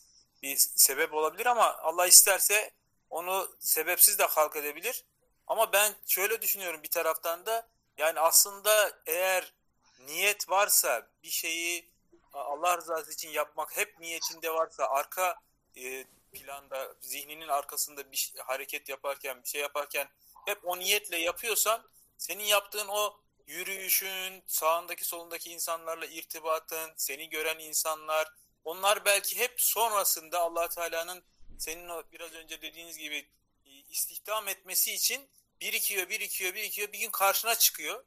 [0.42, 2.70] bir sebep olabilir ama Allah isterse
[3.10, 5.04] onu sebepsiz de halk edebilir.
[5.46, 9.52] Ama ben şöyle düşünüyorum bir taraftan da yani aslında eğer
[9.98, 11.92] niyet varsa bir şeyi
[12.32, 15.40] Allah rızası için yapmak hep niyetinde varsa arka
[15.76, 20.08] e, planda zihninin arkasında bir şey- hareket yaparken bir şey yaparken
[20.46, 21.82] hep o niyetle yapıyorsan
[22.18, 28.32] senin yaptığın o yürüyüşün, sağındaki solundaki insanlarla irtibatın, seni gören insanlar,
[28.64, 31.24] onlar belki hep sonrasında Allah Teala'nın
[31.58, 33.28] senin o biraz önce dediğiniz gibi
[33.92, 35.28] istihdam etmesi için
[35.60, 38.04] birikiyor, birikiyor, birikiyor, bir gün karşına çıkıyor.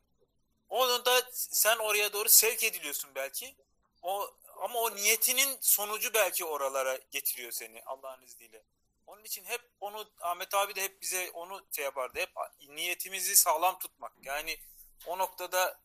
[0.70, 3.56] Onu da sen oraya doğru sevk ediliyorsun belki.
[4.02, 8.64] O ama o niyetinin sonucu belki oralara getiriyor seni Allah'ın izniyle.
[9.08, 12.20] Onun için hep onu Ahmet abi de hep bize onu şey yapardı.
[12.20, 12.30] Hep
[12.68, 14.14] niyetimizi sağlam tutmak.
[14.24, 14.60] Yani
[15.06, 15.80] o noktada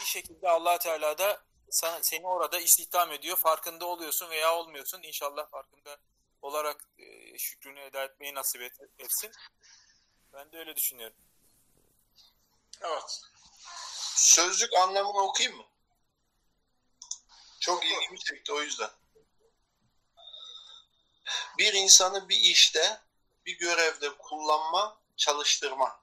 [0.00, 3.36] bir şekilde Allah Teala da sana, seni orada istihdam ediyor.
[3.36, 5.02] Farkında oluyorsun veya olmuyorsun.
[5.02, 5.96] İnşallah farkında
[6.42, 9.32] olarak e, şükrünü eda etmeyi nasip et, etsin.
[10.32, 11.16] Ben de öyle düşünüyorum.
[12.80, 13.22] Evet.
[14.16, 15.66] Sözlük anlamını okuyayım mı?
[17.60, 18.90] Çok ilgimi çekti o yüzden.
[21.58, 23.00] Bir insanı bir işte,
[23.46, 26.00] bir görevde kullanma, çalıştırma.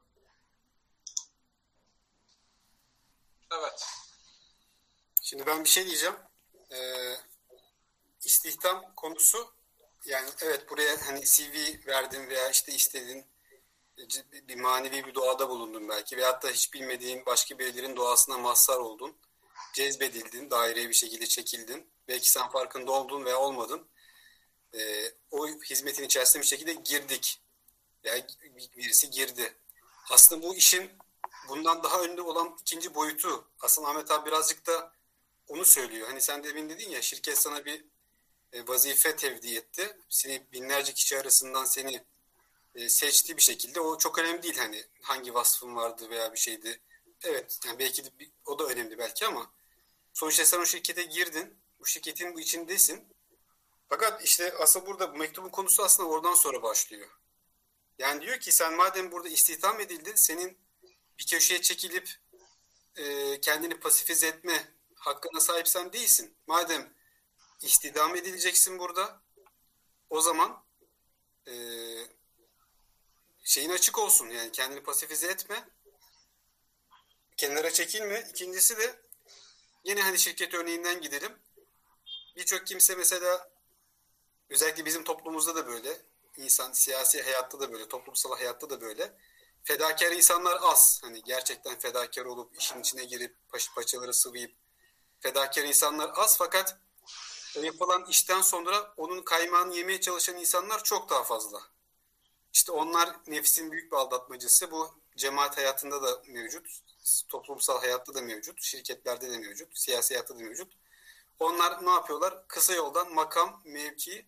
[3.52, 3.88] Evet.
[5.22, 6.16] Şimdi ben bir şey diyeceğim.
[6.72, 7.16] Ee,
[8.24, 9.57] istihdam konusu
[10.08, 13.26] yani evet buraya hani CV verdin veya işte istedin
[14.48, 19.18] bir manevi bir doğada bulundun belki veyahut da hiç bilmediğin başka birilerinin doğasına mazhar oldun.
[19.74, 21.88] Cezbedildin, daireye bir şekilde çekildin.
[22.08, 23.88] Belki sen farkında oldun veya olmadın.
[24.74, 27.42] Ee, o hizmetin içerisine bir şekilde girdik.
[28.06, 28.28] Veya
[28.78, 29.54] birisi girdi.
[30.10, 30.92] Aslında bu işin
[31.50, 34.94] bundan daha önde olan ikinci boyutu aslında Ahmet abi birazcık da
[35.48, 36.08] onu söylüyor.
[36.08, 37.86] Hani sen demin dedin ya şirket sana bir e,
[38.54, 39.98] vazife tevdi etti.
[40.10, 42.04] Seni binlerce kişi arasından seni
[42.76, 46.82] e, seçtiği bir şekilde o çok önemli değil hani hangi vasfın vardı veya bir şeydi.
[47.24, 49.52] Evet yani belki de bir, o da önemli belki ama
[50.14, 51.58] sonuçta sen o şirkete girdin.
[51.80, 53.08] Bu şirketin bu içindesin.
[53.90, 57.10] Fakat işte asıl burada bu mektubun konusu aslında oradan sonra başlıyor.
[58.00, 60.58] Yani diyor ki sen madem burada istihdam edildin senin
[61.20, 62.10] bir köşeye çekilip
[62.96, 66.36] e, kendini pasifize etme hakkına sahipsen değilsin.
[66.48, 66.94] Madem
[67.62, 69.22] istihdam edileceksin burada
[70.10, 70.66] o zaman
[71.48, 71.54] e,
[73.44, 75.70] şeyin açık olsun yani kendini pasifize etme
[77.38, 78.28] kenara çekilme.
[78.30, 79.02] İkincisi de
[79.84, 81.40] yine hani şirket örneğinden gidelim.
[82.36, 83.50] Birçok kimse mesela
[84.50, 86.02] özellikle bizim toplumumuzda da böyle
[86.38, 89.18] insan siyasi hayatta da böyle toplumsal hayatta da böyle
[89.64, 91.00] fedakar insanlar az.
[91.04, 93.36] Hani gerçekten fedakar olup işin içine girip
[93.76, 94.56] paçaları sıvayıp
[95.20, 96.80] fedakar insanlar az fakat
[97.66, 101.62] yapılan işten sonra onun kaymağını yemeye çalışan insanlar çok daha fazla.
[102.54, 104.72] İşte onlar nefsin büyük bir aldatmacısı.
[104.72, 106.80] Bu cemaat hayatında da mevcut.
[107.30, 108.62] Toplumsal hayatta da mevcut.
[108.64, 109.78] Şirketlerde de mevcut.
[109.78, 110.74] Siyasi hayatta da mevcut.
[111.40, 112.48] Onlar ne yapıyorlar?
[112.48, 114.26] Kısa yoldan makam, mevki,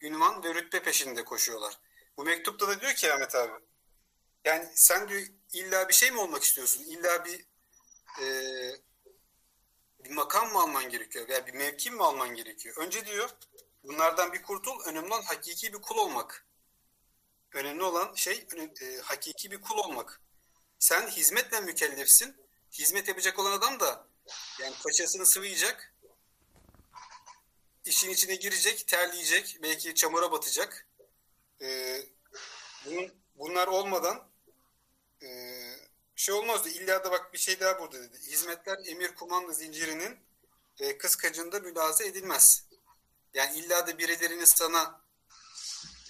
[0.00, 1.78] ünvan ve rütbe peşinde koşuyorlar.
[2.16, 3.52] Bu mektupta da diyor ki Ahmet abi.
[4.44, 6.84] Yani sen diyor illa bir şey mi olmak istiyorsun?
[6.84, 7.46] İlla bir
[8.22, 8.87] e,
[10.04, 12.76] bir makam mı alman gerekiyor veya bir mevki mi alman gerekiyor?
[12.76, 13.30] Önce diyor
[13.84, 14.80] bunlardan bir kurtul.
[14.86, 16.46] Önemli olan hakiki bir kul olmak.
[17.52, 18.46] Önemli olan şey
[18.80, 20.20] e, hakiki bir kul olmak.
[20.78, 22.36] Sen hizmetle mükellefsin.
[22.72, 24.06] Hizmet yapacak olan adam da
[24.60, 25.94] yani paçasını sıvayacak.
[27.84, 30.86] işin içine girecek, terleyecek, belki çamura batacak.
[31.62, 32.02] Ee,
[32.86, 34.28] bunun, bunlar olmadan
[35.22, 35.28] e,
[36.18, 36.68] şey olmazdı.
[36.68, 38.18] İlla da bak bir şey daha burada dedi.
[38.18, 40.18] Hizmetler emir kumanda zincirinin
[40.80, 42.64] e, kıskacında mülaze edilmez.
[43.34, 45.00] Yani illa da birilerinin sana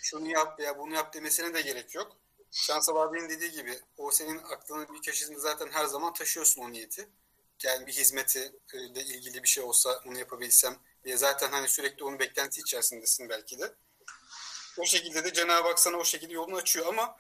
[0.03, 2.17] şunu yap veya bunu yap demesine de gerek yok.
[2.51, 7.09] Şans abinin dediği gibi o senin aklının bir köşesinde zaten her zaman taşıyorsun o niyeti.
[7.63, 12.19] Yani bir hizmeti ile ilgili bir şey olsa onu yapabilsem diye zaten hani sürekli onun
[12.19, 13.75] beklenti içerisindesin belki de.
[14.79, 17.19] O şekilde de Cenab-ı Hak sana o şekilde yolunu açıyor ama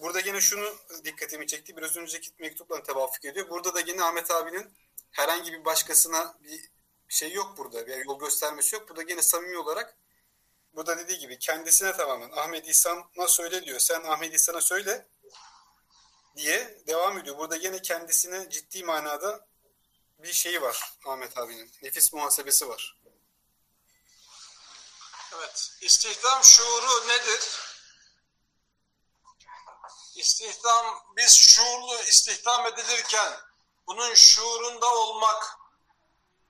[0.00, 1.76] burada yine şunu dikkatimi çekti.
[1.76, 3.48] Biraz önceki mektupla tevafuk ediyor.
[3.48, 4.74] Burada da yine Ahmet abinin
[5.10, 6.70] herhangi bir başkasına bir
[7.08, 7.86] şey yok burada.
[7.86, 8.88] Bir yol göstermesi yok.
[8.88, 9.96] Burada yine samimi olarak
[10.72, 13.80] burada dediği gibi kendisine tamamen Ahmet İhsan'a söyle diyor.
[13.80, 15.06] Sen Ahmet İhsan'a söyle
[16.36, 17.38] diye devam ediyor.
[17.38, 19.46] Burada yine kendisine ciddi manada
[20.18, 21.72] bir şeyi var Ahmet abinin.
[21.82, 23.00] Nefis muhasebesi var.
[25.36, 25.72] Evet.
[25.80, 27.69] İstihdam şuuru nedir?
[30.20, 33.40] İstihdam, biz şuurlu istihdam edilirken
[33.86, 35.58] bunun şuurunda olmak,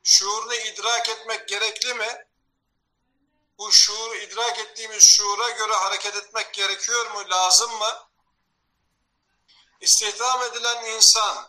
[0.03, 2.27] şuurunu idrak etmek gerekli mi?
[3.59, 8.09] Bu şuuru idrak ettiğimiz şuura göre hareket etmek gerekiyor mu, lazım mı?
[9.81, 11.49] İstihdam edilen insan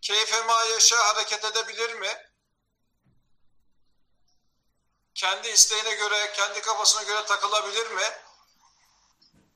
[0.00, 2.32] keyfe ma yaşa hareket edebilir mi?
[5.14, 8.12] Kendi isteğine göre, kendi kafasına göre takılabilir mi?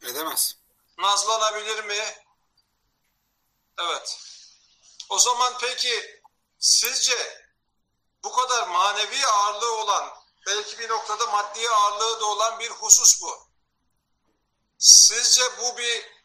[0.03, 0.65] Edemez.
[0.99, 2.14] Nazlanabilir mi?
[3.78, 4.18] Evet.
[5.09, 6.22] O zaman peki
[6.59, 7.47] sizce
[8.22, 10.11] bu kadar manevi ağırlığı olan,
[10.47, 13.49] belki bir noktada maddi ağırlığı da olan bir husus bu.
[14.78, 16.16] Sizce bu bir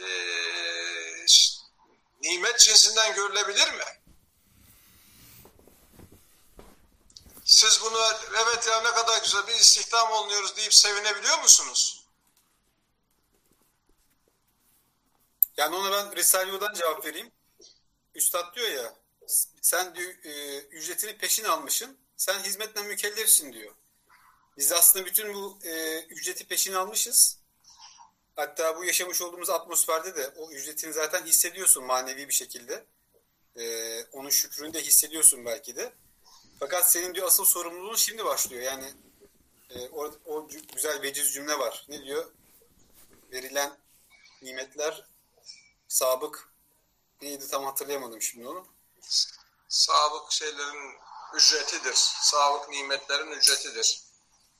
[0.00, 0.06] e,
[2.20, 3.84] nimet cinsinden görülebilir mi?
[7.44, 7.98] Siz bunu
[8.36, 12.03] evet ya ne kadar güzel bir istihdam oluyoruz deyip sevinebiliyor musunuz?
[15.56, 17.30] Yani ona ben Risale-i cevap vereyim.
[18.14, 18.94] Üstad diyor ya
[19.60, 21.98] sen diyor, e, ücretini peşin almışsın.
[22.16, 23.74] Sen hizmetle mükellefsin diyor.
[24.58, 27.38] Biz aslında bütün bu e, ücreti peşin almışız.
[28.36, 32.84] Hatta bu yaşamış olduğumuz atmosferde de o ücretini zaten hissediyorsun manevi bir şekilde.
[33.56, 35.92] E, onun şükrünü de hissediyorsun belki de.
[36.60, 38.62] Fakat senin diyor asıl sorumluluğun şimdi başlıyor.
[38.62, 38.92] Yani
[39.70, 41.86] e, o, o güzel veciz cümle var.
[41.88, 42.32] Ne diyor?
[43.32, 43.78] Verilen
[44.42, 45.04] nimetler
[45.88, 46.48] sabık
[47.22, 48.66] neydi tam hatırlayamadım şimdi onu.
[49.68, 50.94] Sabık şeylerin
[51.34, 51.94] ücretidir.
[52.22, 54.02] Sabık nimetlerin ücretidir.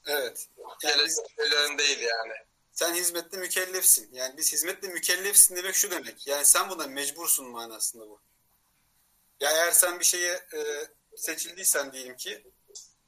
[0.07, 0.49] Evet.
[0.83, 2.33] Yani Gelecek şeylerin değil yani.
[2.73, 4.09] sen hizmetle mükellefsin.
[4.13, 6.27] Yani biz hizmetle mükellefsin demek şu demek.
[6.27, 8.21] Yani sen buna mecbursun manasında bu.
[9.41, 12.53] Ya eğer sen bir şeye e, seçildiysen diyelim ki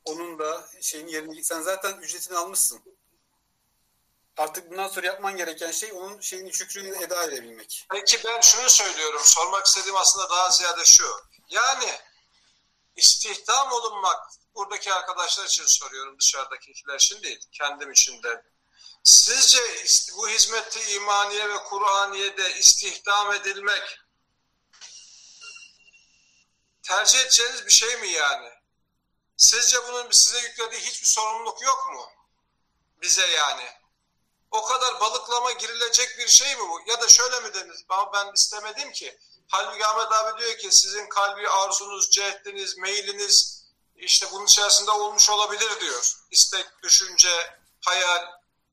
[0.05, 2.83] onun da şeyin yerini sen zaten ücretini almışsın.
[4.37, 7.87] Artık bundan sonra yapman gereken şey onun şeyini şükrünü eda edebilmek.
[7.91, 9.23] Peki ben şunu söylüyorum.
[9.25, 11.21] Sormak istediğim aslında daha ziyade şu.
[11.49, 11.99] Yani
[12.97, 17.41] istihdam olunmak buradaki arkadaşlar için soruyorum dışarıdakiler için değil.
[17.53, 18.43] Kendim için de.
[19.05, 19.59] Sizce
[20.17, 23.99] bu hizmeti imaniye ve Kur'aniye'de istihdam edilmek
[26.83, 28.51] tercih edeceğiniz bir şey mi yani?
[29.37, 32.09] Sizce bunun size yüklediği hiçbir sorumluluk yok mu?
[33.03, 33.71] Bize yani.
[34.51, 36.81] O kadar balıklama girilecek bir şey mi bu?
[36.87, 37.85] Ya da şöyle mi denir?
[37.89, 39.19] Ama ben istemedim ki.
[39.49, 43.67] Halbuki Ahmet abi diyor ki sizin kalbi arzunuz, cehdiniz, meyliniz
[43.97, 46.17] işte bunun içerisinde olmuş olabilir diyor.
[46.31, 48.27] İstek, düşünce, hayal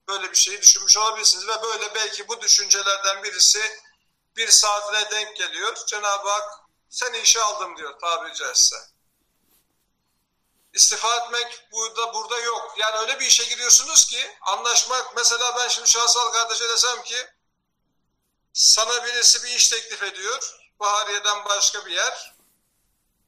[0.08, 3.80] böyle bir şeyi düşünmüş olabilirsiniz ve böyle belki bu düşüncelerden birisi
[4.38, 5.76] bir saatine denk geliyor.
[5.88, 6.60] Cenab-ı Hak
[6.90, 8.76] seni işe aldım diyor tabiri caizse.
[10.74, 12.74] İstifa etmek burada burada yok.
[12.78, 17.28] Yani öyle bir işe giriyorsunuz ki anlaşmak mesela ben şimdi şahsal kardeşe desem ki
[18.54, 20.60] sana birisi bir iş teklif ediyor.
[20.80, 22.36] Bahariye'den başka bir yer.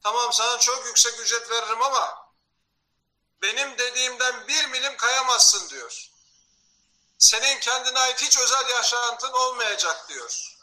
[0.02, 2.32] Tamam sana çok yüksek ücret veririm ama
[3.42, 6.10] benim dediğimden bir milim kayamazsın diyor.
[7.18, 10.56] Senin kendine ait hiç özel yaşantın olmayacak diyor.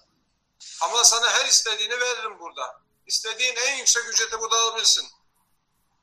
[0.81, 2.81] Ama sana her istediğini veririm burada.
[3.05, 5.09] İstediğin en yüksek ücreti burada alabilirsin.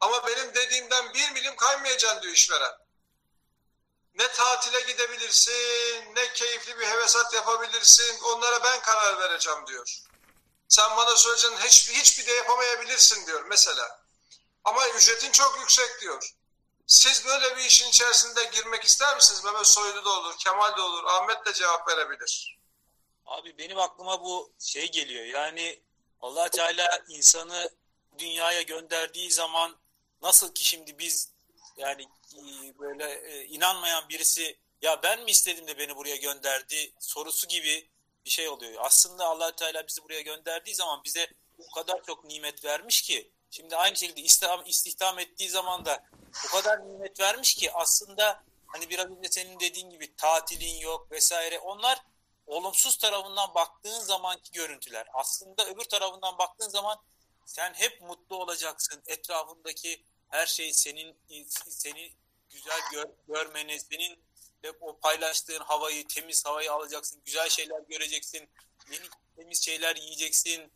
[0.01, 2.73] Ama benim dediğimden bir milim kaymayacaksın diyor işveren.
[4.15, 9.99] Ne tatile gidebilirsin, ne keyifli bir hevesat yapabilirsin, onlara ben karar vereceğim diyor.
[10.69, 14.01] Sen bana söyleyeceğin hiç, hiçbir de yapamayabilirsin diyor mesela.
[14.65, 16.35] Ama ücretin çok yüksek diyor.
[16.87, 19.45] Siz böyle bir işin içerisinde girmek ister misiniz?
[19.45, 22.59] Mehmet Soylu da olur, Kemal de olur, Ahmet de cevap verebilir.
[23.27, 25.25] Abi benim aklıma bu şey geliyor.
[25.25, 25.83] Yani
[26.21, 27.71] allah Teala insanı
[28.19, 29.80] dünyaya gönderdiği zaman
[30.23, 31.33] nasıl ki şimdi biz
[31.77, 32.07] yani
[32.79, 37.91] böyle e, inanmayan birisi ya ben mi istedim de beni buraya gönderdi sorusu gibi
[38.25, 38.75] bir şey oluyor.
[38.79, 41.27] Aslında allah Teala bizi buraya gönderdiği zaman bize
[41.59, 46.05] o kadar çok nimet vermiş ki şimdi aynı şekilde istihdam, istihdam ettiği zaman da
[46.49, 51.59] o kadar nimet vermiş ki aslında hani biraz önce senin dediğin gibi tatilin yok vesaire
[51.59, 52.03] onlar
[52.47, 55.07] olumsuz tarafından baktığın zamanki görüntüler.
[55.13, 56.99] Aslında öbür tarafından baktığın zaman
[57.47, 59.03] sen hep mutlu olacaksın.
[59.07, 61.17] Etrafındaki her şey senin
[61.69, 62.13] seni
[62.51, 64.19] güzel gör, görmeni, senin
[64.63, 67.23] de o paylaştığın havayı, temiz havayı alacaksın.
[67.25, 68.49] Güzel şeyler göreceksin.
[68.91, 69.05] Yeni
[69.37, 70.73] temiz şeyler yiyeceksin.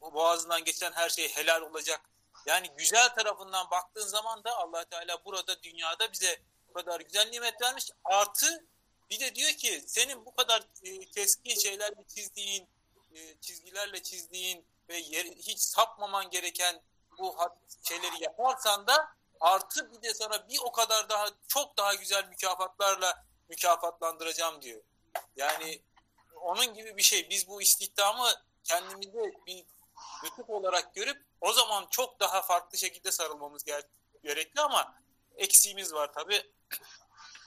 [0.00, 2.00] Boğazından geçen her şey helal olacak.
[2.46, 7.62] Yani güzel tarafından baktığın zaman da allah Teala burada dünyada bize bu kadar güzel nimet
[7.62, 7.90] vermiş.
[8.04, 8.66] Artı
[9.10, 12.68] bir de diyor ki senin bu kadar e, keskin şeylerle çizdiğin,
[13.14, 16.82] e, çizgilerle çizdiğin ve yer, hiç sapmaman gereken
[17.18, 17.36] bu
[17.82, 23.24] şeyleri yaparsan da artı bir de sana bir o kadar daha çok daha güzel mükafatlarla
[23.48, 24.82] mükafatlandıracağım diyor.
[25.36, 25.82] Yani
[26.36, 27.30] onun gibi bir şey.
[27.30, 28.28] Biz bu istihdamı
[28.64, 29.64] kendimize bir
[30.24, 33.64] lütuf olarak görüp o zaman çok daha farklı şekilde sarılmamız
[34.22, 34.94] gerekli ama
[35.36, 36.52] eksiğimiz var tabi.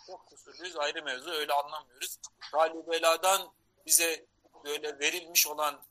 [0.08, 2.20] Çok kusurluyuz ayrı mevzu öyle anlamıyoruz.
[2.52, 3.54] Galip Bela'dan
[3.86, 4.26] bize
[4.66, 5.82] böyle verilmiş olan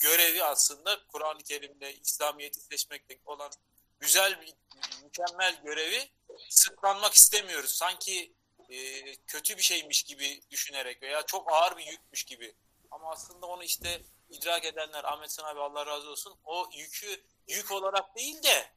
[0.00, 3.52] görevi aslında Kur'an-ı Kerim'de İslamiyet'i seçmekte olan
[4.00, 4.54] güzel bir
[5.02, 6.10] mükemmel görevi
[6.48, 7.74] sıklanmak istemiyoruz.
[7.74, 8.34] Sanki
[8.68, 12.54] e, kötü bir şeymiş gibi düşünerek veya çok ağır bir yükmüş gibi.
[12.90, 17.72] Ama aslında onu işte idrak edenler Ahmet Sen abi Allah razı olsun o yükü yük
[17.72, 18.70] olarak değil de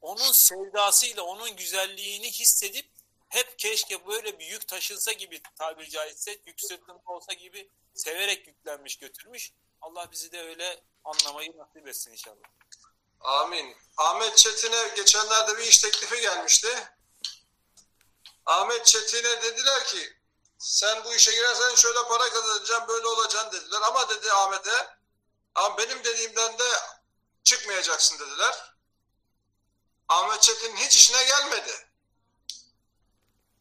[0.00, 2.90] onun sevdasıyla onun güzelliğini hissedip
[3.28, 8.96] hep keşke böyle bir yük taşınsa gibi tabiri caizse yük sırtında olsa gibi severek yüklenmiş
[8.96, 9.52] götürmüş.
[9.84, 12.48] Allah bizi de öyle anlamayı nasip etsin inşallah.
[13.20, 13.76] Amin.
[13.96, 16.68] Ahmet Çetin'e geçenlerde bir iş teklifi gelmişti.
[18.46, 20.16] Ahmet Çetin'e dediler ki
[20.58, 23.80] sen bu işe girersen şöyle para kazanacaksın böyle olacaksın dediler.
[23.82, 24.96] Ama dedi Ahmet'e
[25.54, 26.68] ama benim dediğimden de
[27.44, 28.74] çıkmayacaksın dediler.
[30.08, 31.72] Ahmet Çetin hiç işine gelmedi.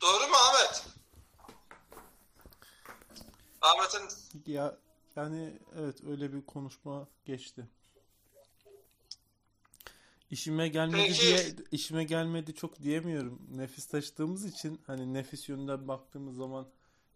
[0.02, 0.84] Doğru mu Ahmet?
[3.62, 4.10] Ahmet'in
[4.46, 4.83] ya
[5.16, 7.68] yani evet öyle bir konuşma geçti.
[10.32, 11.22] İşime gelmedi Peki.
[11.22, 13.42] diye işime gelmedi çok diyemiyorum.
[13.52, 16.68] Nefis taşıdığımız için hani nefis yönünden baktığımız zaman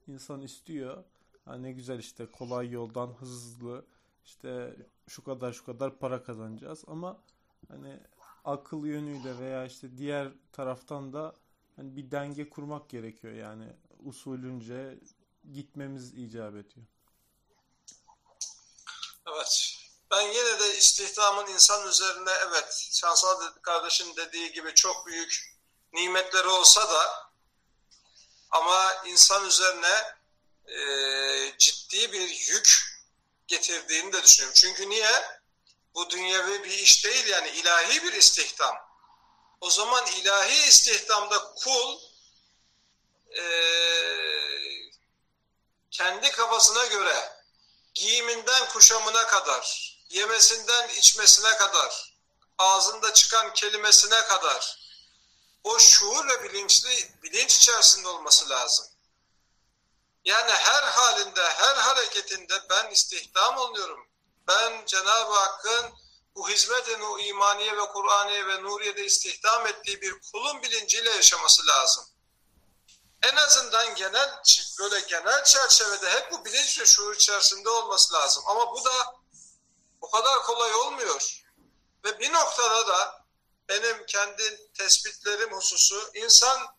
[0.08, 1.04] insan istiyor.
[1.46, 3.86] Ha ne güzel işte kolay yoldan hızlı
[4.26, 4.76] işte
[5.08, 7.20] şu kadar şu kadar para kazanacağız ama
[7.68, 8.00] hani
[8.46, 11.36] akıl yönüyle veya işte diğer taraftan da
[11.76, 13.66] hani bir denge kurmak gerekiyor yani
[14.04, 15.00] usulünce
[15.54, 16.86] gitmemiz icap ediyor.
[19.28, 19.78] Evet.
[20.12, 25.58] Ben yine de istihdamın insan üzerine evet Şansal kardeşin dediği gibi çok büyük
[25.94, 27.32] nimetleri olsa da
[28.52, 30.16] ama insan üzerine
[30.68, 32.98] e, ciddi bir yük
[33.48, 34.60] getirdiğini de düşünüyorum.
[34.62, 35.40] Çünkü niye?
[35.96, 38.76] Bu dünyevi bir iş değil yani ilahi bir istihdam.
[39.62, 42.00] O zaman ilahi istihdamda kul
[43.38, 43.44] e,
[45.92, 47.37] kendi kafasına göre
[47.98, 52.14] giyiminden kuşamına kadar, yemesinden içmesine kadar,
[52.58, 54.78] ağzında çıkan kelimesine kadar
[55.64, 58.86] o şuur ve bilinçli bilinç içerisinde olması lazım.
[60.26, 64.08] Yani her halinde, her hareketinde ben istihdam oluyorum.
[64.48, 65.94] Ben Cenab-ı Hakk'ın
[66.36, 72.06] bu hizmet-i imaniye ve Kur'aniye ve Nuriye'de istihdam ettiği bir kulun bilinciyle yaşaması lazım.
[73.24, 74.42] En azından genel
[74.80, 78.44] böyle genel çerçevede hep bu bilinç ve şuur içerisinde olması lazım.
[78.48, 79.16] Ama bu da
[80.02, 81.44] o kadar kolay olmuyor.
[82.06, 83.26] Ve bir noktada da
[83.70, 86.78] benim kendi tespitlerim hususu insan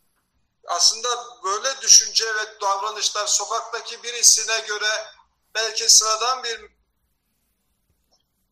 [0.67, 1.09] aslında
[1.45, 5.07] böyle düşünce ve davranışlar sokaktaki birisine göre
[5.55, 6.79] belki sıradan bir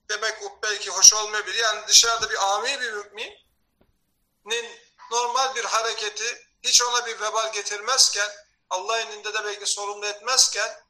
[0.09, 1.55] demek belki hoş olmayabilir.
[1.55, 4.81] Yani dışarıda bir ami bir müminin
[5.11, 8.31] normal bir hareketi hiç ona bir vebal getirmezken
[8.71, 10.85] Allah indinde de belki sorumlu etmezken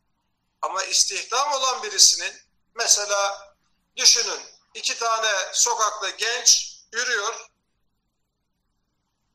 [0.63, 2.35] ama istihdam olan birisinin
[2.75, 3.53] mesela
[3.97, 4.41] düşünün
[4.75, 7.47] iki tane sokakta genç yürüyor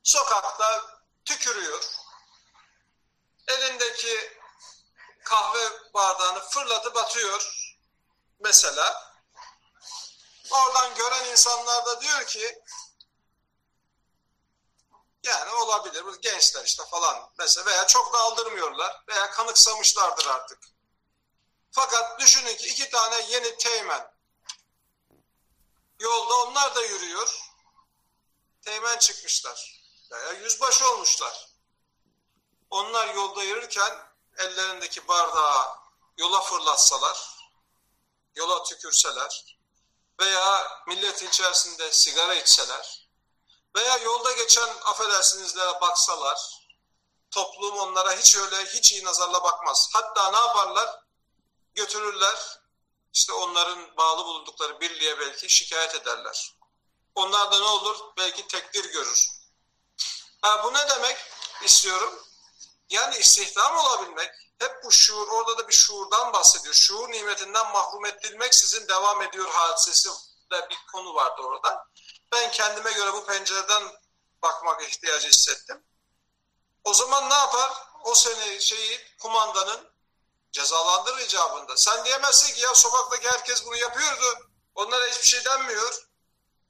[0.04, 1.84] sokakta tükürüyor.
[3.48, 4.38] Elindeki
[5.24, 7.72] kahve bardağını fırlatıp atıyor
[8.40, 9.12] mesela.
[10.52, 12.62] Oradan gören insanlar da diyor ki
[15.24, 16.06] yani olabilir.
[16.06, 20.60] Bu gençler işte falan mesela veya çok da aldırmıyorlar veya kanıksamışlardır artık.
[21.72, 24.14] Fakat düşünün ki iki tane yeni teğmen
[26.00, 27.42] yolda onlar da yürüyor.
[28.62, 31.50] Teğmen çıkmışlar veya yüzbaşı olmuşlar.
[32.70, 35.68] Onlar yolda yürürken ellerindeki bardağı
[36.18, 37.38] yola fırlatsalar,
[38.36, 39.58] yola tükürseler
[40.20, 43.01] veya milletin içerisinde sigara içseler
[43.76, 46.62] veya yolda geçen affedersinizlere baksalar
[47.32, 49.90] toplum onlara hiç öyle hiç iyi nazarla bakmaz.
[49.94, 51.04] Hatta ne yaparlar?
[51.74, 52.62] Götürürler
[53.14, 56.56] işte onların bağlı bulundukları birliğe belki şikayet ederler.
[57.16, 57.98] Onlar da ne olur?
[58.18, 59.28] Belki tekdir görür.
[60.42, 61.18] Ha, bu ne demek
[61.64, 62.28] istiyorum?
[62.90, 66.74] Yani istihdam olabilmek, hep bu şuur, orada da bir şuurdan bahsediyor.
[66.74, 70.10] Şuur nimetinden mahrum edilmek sizin devam ediyor hadisesi
[70.52, 71.88] de bir konu vardı orada.
[72.32, 73.84] Ben kendime göre bu pencereden
[74.42, 75.84] bakmak ihtiyacı hissettim.
[76.84, 77.72] O zaman ne yapar?
[78.04, 79.92] O sene şeyi kumandanın
[80.52, 81.78] cezalandırır icabında.
[81.78, 84.50] Sen diyemezsin ki ya sokaktaki herkes bunu yapıyordu.
[84.76, 86.08] Onlara hiçbir şey denmiyor.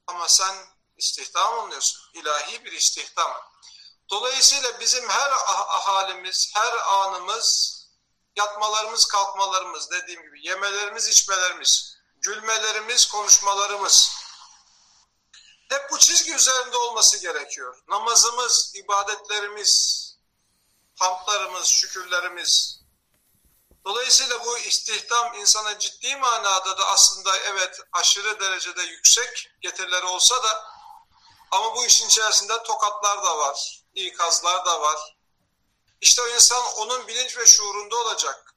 [0.06, 0.56] Ama sen
[0.96, 2.00] istihdam oluyorsun.
[2.14, 3.32] İlahi bir istihdam.
[4.10, 7.78] Dolayısıyla bizim her ah- halimiz, her anımız,
[8.36, 14.21] yatmalarımız, kalkmalarımız, dediğim gibi yemelerimiz, içmelerimiz, gülmelerimiz, konuşmalarımız
[15.72, 17.82] hep bu çizgi üzerinde olması gerekiyor.
[17.88, 20.02] Namazımız, ibadetlerimiz,
[20.98, 22.82] hamdlarımız, şükürlerimiz.
[23.84, 30.64] Dolayısıyla bu istihdam insana ciddi manada da aslında evet aşırı derecede yüksek getirileri olsa da
[31.50, 35.16] ama bu işin içerisinde tokatlar da var, ikazlar da var.
[36.00, 38.54] İşte o insan onun bilinç ve şuurunda olacak.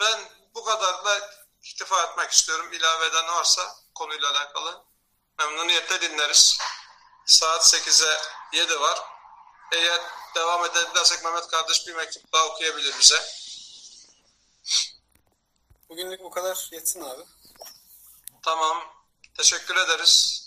[0.00, 0.20] Ben
[0.54, 1.30] bu kadarla
[1.62, 2.72] iktifa etmek istiyorum.
[2.72, 4.87] İlave eden varsa konuyla alakalı
[5.38, 6.58] memnuniyetle dinleriz.
[7.26, 8.18] Saat 8'e
[8.58, 8.98] 7 var.
[9.72, 10.00] Eğer
[10.34, 13.22] devam edersek Mehmet kardeş bir mektup daha okuyabilir bize.
[15.88, 17.22] Bugünlük bu kadar yetsin abi.
[18.42, 18.82] Tamam.
[19.36, 20.44] Teşekkür ederiz.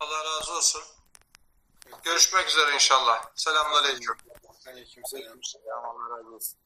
[0.00, 0.82] Allah razı olsun.
[2.02, 3.24] Görüşmek üzere inşallah.
[3.36, 4.16] Selamünaleyküm.
[4.66, 5.38] Aleykümselam.
[5.84, 6.58] Allah razı olsun.